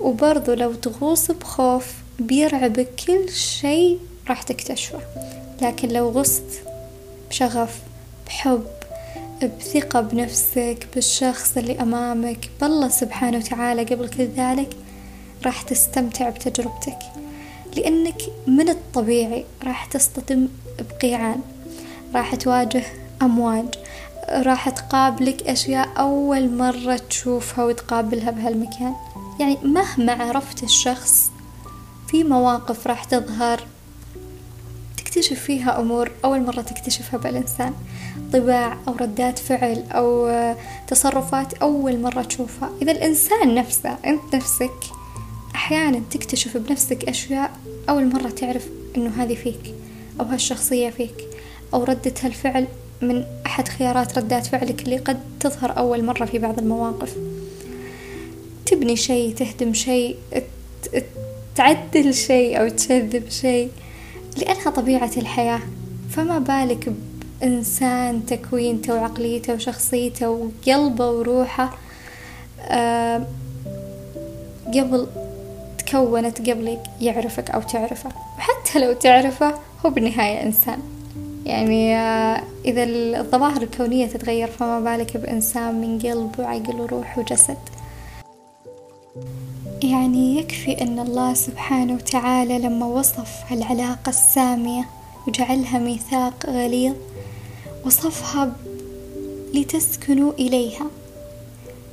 وبرضو 0.00 0.52
لو 0.52 0.74
تغوص 0.74 1.30
بخوف 1.30 1.94
بيرعبك 2.18 2.88
كل 3.06 3.28
شيء 3.30 3.98
راح 4.28 4.42
تكتشفه. 4.42 5.00
لكن 5.62 5.88
لو 5.88 6.08
غصت 6.08 6.62
بشغف 7.30 7.80
بحب 8.26 8.64
بثقة 9.42 10.00
بنفسك 10.00 10.86
بالشخص 10.94 11.56
اللي 11.56 11.80
أمامك 11.80 12.50
بالله 12.60 12.88
سبحانه 12.88 13.38
وتعالى 13.38 13.84
قبل 13.84 14.08
كل 14.08 14.24
ذلك 14.24 14.76
راح 15.46 15.62
تستمتع 15.62 16.28
بتجربتك. 16.30 16.98
لأنك 17.76 18.22
من 18.46 18.68
الطبيعي 18.68 19.44
راح 19.64 19.84
تصطدم 19.84 20.48
بقيعان. 20.78 21.40
راح 22.14 22.34
تواجه 22.34 22.82
أمواج. 23.22 23.66
راح 24.28 24.68
تقابلك 24.68 25.48
أشياء 25.48 25.88
أول 25.98 26.50
مرة 26.50 27.00
تشوفها 27.10 27.64
وتقابلها 27.64 28.30
بهالمكان. 28.30 28.94
يعني 29.40 29.58
مهما 29.62 30.12
عرفت 30.12 30.62
الشخص 30.62 31.30
في 32.08 32.24
مواقف 32.24 32.86
راح 32.86 33.04
تظهر 33.04 33.60
تكتشف 34.96 35.40
فيها 35.40 35.80
أمور 35.80 36.10
أول 36.24 36.42
مرة 36.42 36.60
تكتشفها 36.60 37.18
بالإنسان. 37.18 37.74
طباع 38.32 38.78
أو 38.88 38.94
ردات 39.00 39.38
فعل 39.38 39.84
أو 39.92 40.30
تصرفات 40.86 41.54
أول 41.54 42.00
مرة 42.00 42.22
تشوفها. 42.22 42.70
إذا 42.82 42.92
الإنسان 42.92 43.54
نفسه 43.54 43.96
أنت 44.06 44.34
نفسك 44.34 44.84
أحيانا 45.54 46.02
تكتشف 46.10 46.56
بنفسك 46.56 47.08
أشياء 47.08 47.50
أول 47.88 48.12
مرة 48.12 48.28
تعرف 48.28 48.66
إنه 48.96 49.22
هذه 49.22 49.34
فيك 49.34 49.74
أو 50.20 50.24
هالشخصية 50.24 50.90
فيك 50.90 51.14
أو 51.74 51.84
ردة 51.84 52.14
هالفعل 52.22 52.66
من 53.02 53.24
أحد 53.46 53.68
خيارات 53.68 54.18
ردات 54.18 54.46
فعلك 54.46 54.82
اللي 54.82 54.98
قد 54.98 55.20
تظهر 55.40 55.78
أول 55.78 56.04
مرة 56.04 56.24
في 56.24 56.38
بعض 56.38 56.58
المواقف. 56.58 57.16
تبني 58.70 58.96
شيء 58.96 59.34
تهدم 59.34 59.74
شيء 59.74 60.16
تعدل 61.54 62.14
شيء 62.14 62.60
أو 62.60 62.68
تشذب 62.68 63.28
شيء 63.28 63.70
لأنها 64.36 64.70
طبيعة 64.70 65.10
الحياة. 65.16 65.60
فما 66.10 66.38
بالك 66.38 66.92
بإنسان 67.40 68.26
تكوينته 68.26 68.94
وعقليته 68.94 69.54
وشخصيته 69.54 70.28
وقلبه 70.30 71.10
وروحه 71.10 71.78
آه 72.62 73.26
قبل 74.66 75.06
تكونت 75.78 76.50
قبل 76.50 76.78
يعرفك 77.00 77.50
أو 77.50 77.62
تعرفه. 77.62 78.10
وحتى 78.38 78.78
لو 78.78 78.92
تعرفه 78.92 79.54
هو 79.86 79.90
بالنهاية 79.90 80.42
إنسان. 80.42 80.78
يعني 81.44 81.96
آه، 81.96 82.42
إذا 82.64 82.84
الظواهر 83.20 83.62
الكونية 83.62 84.06
تتغير 84.06 84.48
فما 84.48 84.80
بالك 84.80 85.16
بإنسان 85.16 85.80
من 85.80 85.98
قلب 85.98 86.30
وعقل 86.38 86.80
وروح 86.80 87.18
وجسد. 87.18 87.58
يعني 89.82 90.38
يكفي 90.38 90.82
أن 90.82 90.98
الله 90.98 91.34
سبحانه 91.34 91.94
وتعالى 91.94 92.58
لما 92.58 92.86
وصف 92.86 93.52
العلاقة 93.52 94.08
السامية 94.08 94.88
وجعلها 95.26 95.78
ميثاق 95.78 96.46
غليظ 96.46 96.94
وصفها 97.86 98.52
لتسكنوا 99.54 100.32
إليها. 100.32 100.86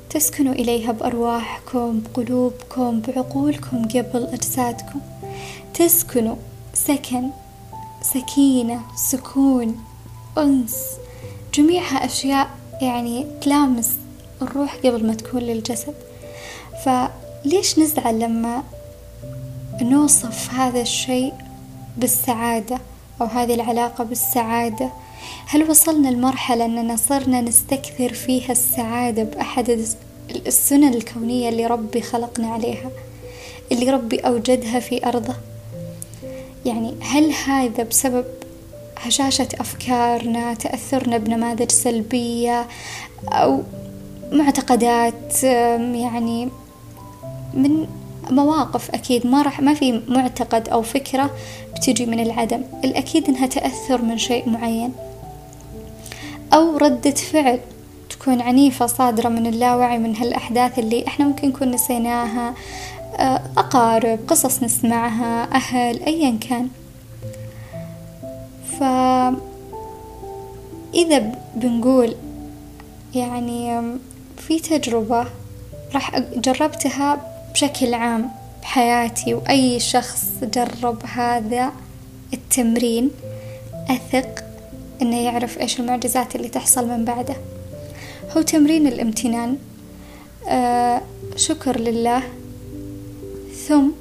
تسكنوا 0.09 0.53
إليها 0.53 0.91
بأرواحكم 0.91 2.01
بقلوبكم 2.01 3.01
بعقولكم 3.01 3.87
قبل 3.87 4.23
أجسادكم. 4.33 4.99
تسكنوا 5.73 6.35
سكن 6.73 7.29
سكينة 8.01 8.81
سكون 8.95 9.83
أنس. 10.37 10.75
جميعها 11.53 12.05
أشياء 12.05 12.49
يعني 12.81 13.25
تلامس 13.41 13.91
الروح 14.41 14.75
قبل 14.75 15.07
ما 15.07 15.13
تكون 15.13 15.41
للجسد. 15.41 15.93
فليش 16.85 17.79
نزعل 17.79 18.19
لما 18.19 18.63
نوصف 19.81 20.53
هذا 20.53 20.81
الشيء 20.81 21.33
بالسعادة 21.97 22.77
أو 23.21 23.25
هذه 23.25 23.53
العلاقة 23.53 24.03
بالسعادة؟ 24.03 24.89
هل 25.47 25.69
وصلنا 25.69 26.09
لمرحلة 26.09 26.65
أننا 26.65 26.95
صرنا 26.95 27.41
نستكثر 27.41 28.13
فيها 28.13 28.51
السعادة 28.51 29.23
بأحد 29.23 29.85
السنن 30.47 30.93
الكونية 30.93 31.49
اللي 31.49 31.65
ربي 31.65 32.01
خلقنا 32.01 32.47
عليها 32.47 32.91
اللي 33.71 33.91
ربي 33.91 34.19
أوجدها 34.19 34.79
في 34.79 35.05
أرضه؟ 35.05 35.35
يعني 36.65 36.95
هل 37.01 37.31
هذا 37.31 37.83
بسبب 37.83 38.25
هشاشة 38.97 39.47
أفكارنا 39.59 40.53
تأثرنا 40.53 41.17
بنماذج 41.17 41.71
سلبية 41.71 42.67
أو 43.27 43.63
معتقدات 44.31 45.43
يعني 45.43 46.49
من 47.55 47.87
مواقف 48.29 48.91
أكيد 48.91 49.27
ما 49.27 49.41
راح 49.41 49.59
ما 49.61 49.73
في 49.73 50.01
معتقد 50.07 50.69
أو 50.69 50.81
فكرة 50.81 51.29
بتجي 51.75 52.05
من 52.05 52.19
العدم. 52.19 52.63
الأكيد 52.83 53.29
إنها 53.29 53.47
تأثر 53.47 54.01
من 54.01 54.17
شيء 54.17 54.49
معين. 54.49 54.93
أو 56.53 56.77
ردة 56.77 57.11
فعل 57.11 57.59
تكون 58.09 58.41
عنيفة 58.41 58.85
صادرة 58.85 59.29
من 59.29 59.47
اللاوعي 59.47 59.97
من 59.97 60.15
هالأحداث 60.15 60.79
اللي 60.79 61.07
إحنا 61.07 61.25
ممكن 61.25 61.47
نكون 61.47 61.71
نسيناها 61.71 62.53
آه، 63.15 63.41
أقارب 63.57 64.19
قصص 64.27 64.63
نسمعها 64.63 65.55
أهل 65.55 66.03
أيا 66.03 66.37
كان. 66.49 66.69
فإذا 68.79 69.39
بنقول 71.55 72.15
يعني 73.15 73.81
في 74.37 74.59
تجربة 74.59 75.25
راح 75.93 76.19
جربتها 76.19 77.34
بشكل 77.55 77.93
عام 77.93 78.31
بحياتي 78.61 79.33
وأي 79.33 79.79
شخص 79.79 80.25
جرب 80.43 81.05
هذا 81.05 81.71
التمرين 82.33 83.11
أثق 83.89 84.43
إنه 85.01 85.19
يعرف 85.25 85.59
إيش 85.59 85.79
المعجزات 85.79 86.35
اللي 86.35 86.49
تحصل 86.49 86.87
من 86.87 87.05
بعده. 87.05 87.35
هو 88.37 88.41
تمرين 88.41 88.87
الامتنان. 88.87 89.57
آه 90.47 91.01
شكر 91.35 91.79
لله. 91.79 92.23
ثم 93.67 93.91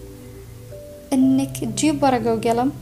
إنك 1.12 1.58
تجيب 1.58 2.02
ورقة 2.02 2.34
وقلم 2.34 2.72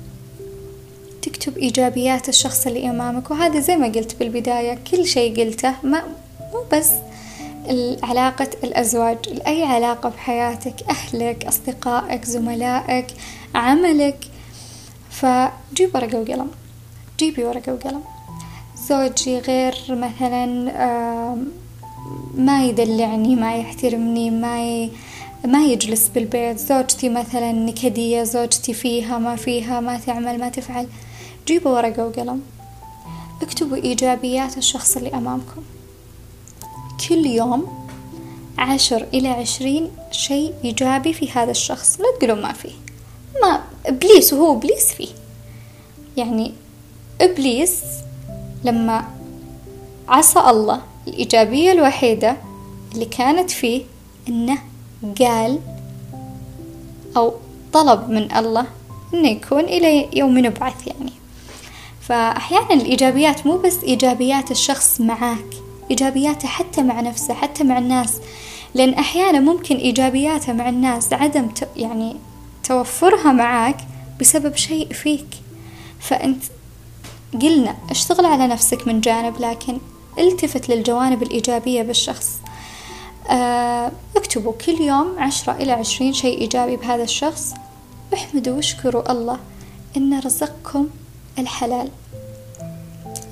تكتب 1.22 1.58
إيجابيات 1.58 2.28
الشخص 2.28 2.66
اللي 2.66 2.90
أمامك 2.90 3.30
وهذا 3.30 3.60
زي 3.60 3.76
ما 3.76 3.86
قلت 3.86 4.16
بالبداية 4.16 4.78
كل 4.90 5.06
شيء 5.06 5.40
قلته 5.40 5.74
ما 5.82 6.02
مو 6.52 6.64
بس 6.72 6.90
علاقة 8.02 8.50
الأزواج 8.64 9.18
أي 9.46 9.62
علاقة 9.64 10.08
بحياتك 10.08 10.74
أهلك 10.90 11.44
أصدقائك 11.44 12.24
زملائك 12.24 13.06
عملك. 13.54 14.24
فجيب 15.10 15.94
ورقة 15.94 16.18
وقلم 16.18 16.50
جيبي 17.18 17.44
ورقة 17.44 17.72
وقلم. 17.72 18.02
زوجي 18.88 19.38
غير 19.38 19.74
مثلا 19.88 20.46
ما 22.34 22.64
يدلعني 22.64 23.36
ما 23.36 23.56
يحترمني 23.56 24.30
ما 24.30 24.66
ي... 24.66 24.90
ما 25.44 25.64
يجلس 25.64 26.08
بالبيت. 26.08 26.58
زوجتي 26.58 27.08
مثلا 27.08 27.52
نكدية 27.52 28.22
زوجتي 28.22 28.74
فيها 28.74 29.18
ما 29.18 29.36
فيها 29.36 29.80
ما 29.80 29.98
تعمل 29.98 30.38
ما 30.38 30.48
تفعل. 30.48 30.86
جيبوا 31.46 31.70
ورقة 31.70 32.06
وقلم. 32.06 32.42
اكتبوا 33.42 33.76
إيجابيات 33.76 34.58
الشخص 34.58 34.96
اللي 34.96 35.10
أمامكم. 35.14 35.62
كل 37.08 37.26
يوم 37.26 37.86
عشر 38.58 39.06
إلى 39.14 39.28
عشرين 39.28 39.90
شيء 40.10 40.54
إيجابي 40.64 41.12
في 41.12 41.30
هذا 41.30 41.50
الشخص. 41.50 42.00
لا 42.00 42.06
تقولوا 42.18 42.42
ما 42.42 42.52
فيه. 42.52 42.72
ما 43.42 43.60
إبليس 43.86 44.32
وهو 44.32 44.56
إبليس 44.56 44.92
فيه. 44.92 45.08
يعني 46.16 46.52
إبليس 47.20 47.82
لما 48.64 49.04
عصى 50.08 50.40
الله 50.40 50.80
الإيجابية 51.08 51.72
الوحيدة 51.72 52.36
اللي 52.94 53.04
كانت 53.04 53.50
فيه 53.50 53.82
إنه 54.28 54.58
قال 55.20 55.58
أو 57.16 57.34
طلب 57.72 58.10
من 58.10 58.36
الله 58.36 58.66
إنه 59.14 59.28
يكون 59.28 59.64
إلى 59.64 60.08
يوم 60.12 60.38
نبعث 60.38 60.86
يعني. 60.86 61.12
فأحيانا 62.00 62.74
الإيجابيات 62.74 63.46
مو 63.46 63.56
بس 63.56 63.76
إيجابيات 63.84 64.50
الشخص 64.50 65.00
معاك. 65.00 65.61
إيجابياته 65.90 66.48
حتى 66.48 66.82
مع 66.82 67.00
نفسه 67.00 67.34
حتى 67.34 67.64
مع 67.64 67.78
الناس. 67.78 68.20
لأن 68.74 68.94
أحيانا 68.94 69.40
ممكن 69.40 69.76
إيجابياته 69.76 70.52
مع 70.52 70.68
الناس 70.68 71.12
عدم 71.12 71.48
يعني 71.76 72.16
توفرها 72.64 73.32
معاك 73.32 73.76
بسبب 74.20 74.56
شيء 74.56 74.92
فيك. 74.92 75.26
فأنت 76.00 76.42
قلنا 77.42 77.76
اشتغل 77.90 78.26
على 78.26 78.46
نفسك 78.46 78.86
من 78.86 79.00
جانب 79.00 79.40
لكن 79.40 79.78
التفت 80.18 80.68
للجوانب 80.68 81.22
الإيجابية 81.22 81.82
بالشخص. 81.82 82.30
آه، 83.30 83.92
اكتبوا 84.16 84.52
كل 84.52 84.80
يوم 84.80 85.14
عشرة 85.18 85.52
إلى 85.52 85.72
عشرين 85.72 86.12
شيء 86.12 86.40
إيجابي 86.40 86.76
بهذا 86.76 87.02
الشخص. 87.02 87.54
واحمدوا 88.12 88.56
واشكروا 88.56 89.12
الله 89.12 89.38
إنه 89.96 90.20
رزقكم 90.20 90.88
الحلال. 91.38 91.88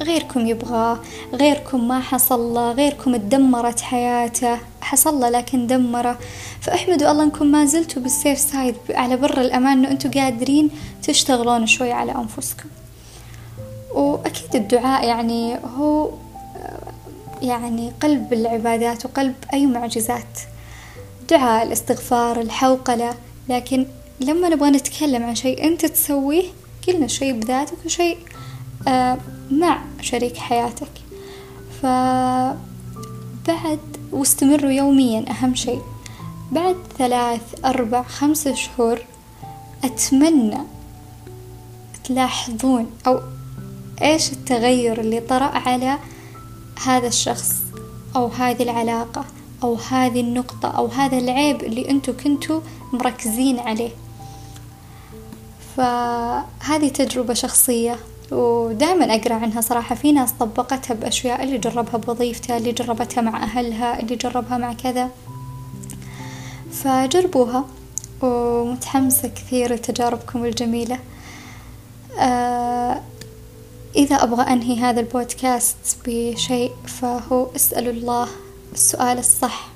غيركم 0.03 0.47
يبغاه 0.47 0.99
غيركم 1.35 1.89
ما 1.89 2.01
حصل 2.01 2.55
له 2.55 2.73
غيركم 2.73 3.17
تدمرت 3.17 3.81
حياته. 3.81 4.59
حصل 4.81 5.21
له 5.21 5.29
لكن 5.29 5.67
دمره. 5.67 6.19
فاحمدوا 6.61 7.11
الله 7.11 7.25
إنكم 7.25 7.47
ما 7.47 7.65
زلتوا 7.65 8.03
بالسيف 8.03 8.39
سايد 8.39 8.75
على 8.91 9.17
بر 9.17 9.41
الأمان 9.41 9.79
إنه 9.79 9.91
أنتم 9.91 10.11
قادرين 10.11 10.71
تشتغلون 11.03 11.67
شوي 11.67 11.93
على 11.93 12.13
أنفسكم. 12.13 12.69
وأكيد 13.95 14.57
الدعاء 14.57 15.07
يعني 15.07 15.59
هو 15.77 16.11
يعني 17.43 17.93
قلب 18.03 18.33
العبادات 18.33 19.07
وقلب 19.07 19.35
أي 19.53 19.67
معجزات. 19.67 20.41
دعاء 21.31 21.67
الاستغفار 21.67 22.41
الحوقلة. 22.41 23.15
لكن 23.49 23.87
لما 24.21 24.49
نبغى 24.49 24.71
نتكلم 24.71 25.23
عن 25.23 25.35
شيء 25.35 25.65
أنت 25.65 25.87
تسويه 25.87 26.45
قلنا 26.89 27.07
شيء 27.07 27.33
بذاتك 27.33 27.77
وشيء 27.85 28.19
آه 28.89 29.19
مع 29.51 29.83
شريك 30.01 30.37
حياتك. 30.37 30.93
فبعد 31.83 32.59
واستمروا 34.13 34.71
يوميا 34.71 35.25
أهم 35.31 35.55
شيء. 35.55 35.83
بعد 36.53 36.77
ثلاث 36.99 37.65
أربع 37.65 38.03
خمس 38.03 38.49
شهور 38.49 38.99
أتمنى 39.85 40.59
تلاحظون 42.05 42.91
أو 43.07 43.21
إيش 44.03 44.33
التغير 44.33 45.01
اللي 45.01 45.21
طرأ 45.21 45.45
على 45.45 45.99
هذا 46.85 47.07
الشخص 47.07 47.53
أو 48.17 48.27
هذه 48.27 48.63
العلاقة 48.63 49.25
أو 49.63 49.75
هذه 49.75 50.21
النقطة 50.21 50.69
أو 50.69 50.87
هذا 50.87 51.19
العيب 51.19 51.63
اللي 51.63 51.91
أنتوا 51.91 52.15
كنتوا 52.15 52.61
مركزين 52.93 53.59
عليه. 53.59 53.91
فهذه 55.77 56.89
تجربة 56.89 57.35
شخصية. 57.35 57.99
ودائما 58.31 59.15
أقرأ 59.15 59.35
عنها 59.35 59.61
صراحة. 59.61 59.95
في 59.95 60.13
ناس 60.13 60.33
طبقتها 60.33 60.95
بأشياء 60.95 61.43
اللي 61.45 61.59
جربها 61.59 61.97
بوظيفتها 61.97 62.57
اللي 62.57 62.73
جربتها 62.73 63.21
مع 63.21 63.43
أهلها 63.43 64.01
اللي 64.01 64.17
جربها 64.17 64.59
مع 64.59 64.73
كذا. 64.73 65.11
فجربوها 66.73 67.65
ومتحمسة 68.23 69.29
كثير 69.29 69.75
لتجاربكم 69.75 70.45
الجميلة. 70.45 70.99
آه 72.19 73.01
إذا 73.97 74.17
أبغى 74.17 74.43
أنهي 74.43 74.81
هذا 74.81 75.01
البودكاست 75.01 75.77
بشيء 76.07 76.73
فهو 76.87 77.47
اسألوا 77.57 77.93
الله 77.93 78.29
السؤال 78.73 79.19
الصح. 79.19 79.69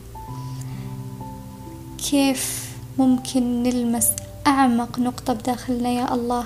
كيف 2.10 2.70
ممكن 2.98 3.62
نلمس 3.62 4.08
أعمق 4.46 4.98
نقطة 4.98 5.32
بداخلنا 5.32 5.88
يا 5.88 6.14
الله؟ 6.14 6.44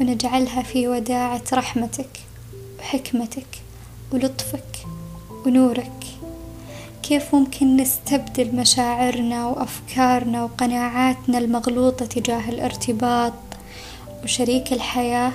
ونجعلها 0.00 0.62
في 0.62 0.88
وداعة 0.88 1.42
رحمتك 1.52 2.20
وحكمتك 2.78 3.46
ولطفك 4.12 4.86
ونورك. 5.46 6.04
كيف 7.02 7.34
ممكن 7.34 7.76
نستبدل 7.76 8.56
مشاعرنا 8.56 9.46
وأفكارنا 9.46 10.44
وقناعاتنا 10.44 11.38
المغلوطة 11.38 12.06
تجاه 12.06 12.48
الارتباط 12.48 13.32
وشريك 14.24 14.72
الحياة 14.72 15.32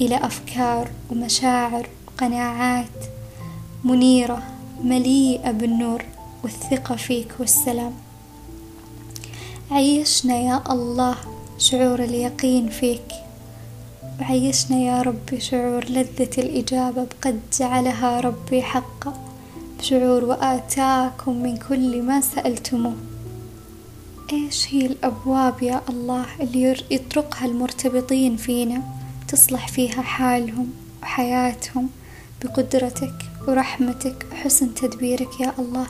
إلى 0.00 0.16
أفكار 0.16 0.90
ومشاعر 1.10 1.86
وقناعات 2.06 2.98
منيرة 3.84 4.42
مليئة 4.84 5.50
بالنور 5.50 6.04
والثقة 6.42 6.96
فيك 6.96 7.28
والسلام. 7.38 7.92
عيشنا 9.70 10.36
يا 10.36 10.62
الله 10.70 11.16
شعور 11.58 12.04
اليقين 12.04 12.68
فيك. 12.68 13.25
وعيشنا 14.20 14.76
يا 14.76 15.02
ربي 15.02 15.40
شعور 15.40 15.84
لذة 15.84 16.30
الإجابة 16.38 17.04
بقد 17.04 17.40
جعلها 17.58 18.20
ربي 18.20 18.62
حقا. 18.62 19.12
بشعور 19.78 20.24
وآتاكم 20.24 21.42
من 21.42 21.56
كل 21.56 22.02
ما 22.02 22.20
سألتموه. 22.20 22.96
إيش 24.32 24.74
هي 24.74 24.86
الأبواب 24.86 25.62
يا 25.62 25.82
الله 25.88 26.26
اللي 26.40 26.76
يطرقها 26.90 27.46
المرتبطين 27.46 28.36
فينا؟ 28.36 28.82
تصلح 29.28 29.68
فيها 29.68 30.02
حالهم 30.02 30.70
وحياتهم 31.02 31.88
بقدرتك 32.44 33.14
ورحمتك 33.48 34.26
وحسن 34.32 34.74
تدبيرك 34.74 35.40
يا 35.40 35.52
الله. 35.58 35.86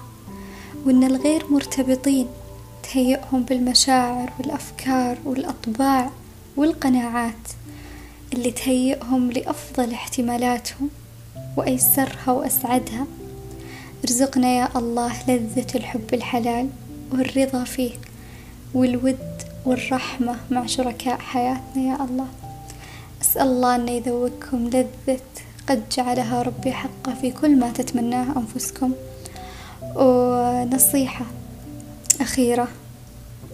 وإن 0.87 1.05
الغير 1.05 1.45
مرتبطين 1.51 2.27
تهيئهم 2.83 3.43
بالمشاعر 3.43 4.33
والأفكار 4.39 5.19
والأطباع 5.25 6.11
والقناعات. 6.57 7.49
اللي 8.33 8.51
تهيئهم 8.51 9.31
لأفضل 9.31 9.93
احتمالاتهم 9.93 10.89
وأيسرها 11.57 12.33
وأسعدها. 12.33 13.07
ارزقنا 14.05 14.49
يا 14.49 14.69
الله 14.77 15.13
لذة 15.29 15.67
الحب 15.75 16.15
الحلال 16.15 16.69
والرضا 17.13 17.65
فيه 17.65 17.91
والود 18.75 19.19
والرحمة 19.65 20.37
مع 20.51 20.67
شركاء 20.67 21.19
حياتنا 21.19 21.83
يا 21.83 22.05
الله. 22.05 22.27
أسأل 23.23 23.47
الله 23.47 23.75
أن 23.75 23.89
يذوقكم 23.89 24.67
لذة 24.69 25.21
قد 25.69 25.83
جعلها 25.89 26.43
ربي 26.43 26.73
حقه 26.73 27.15
في 27.21 27.31
كل 27.31 27.57
ما 27.57 27.71
تتمناه 27.71 28.27
أنفسكم. 28.37 28.93
ونصيحة 29.97 31.25
أخيرة 32.21 32.69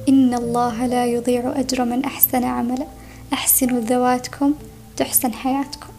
إن 0.08 0.34
الله 0.34 0.86
لا 0.86 1.06
يضيع 1.06 1.52
أجر 1.56 1.84
من 1.84 2.04
أحسن 2.04 2.44
عملا. 2.44 2.86
أحسنوا 3.32 3.80
ذواتكم 3.80 4.54
تحسن 4.96 5.32
حياتكم. 5.32 5.91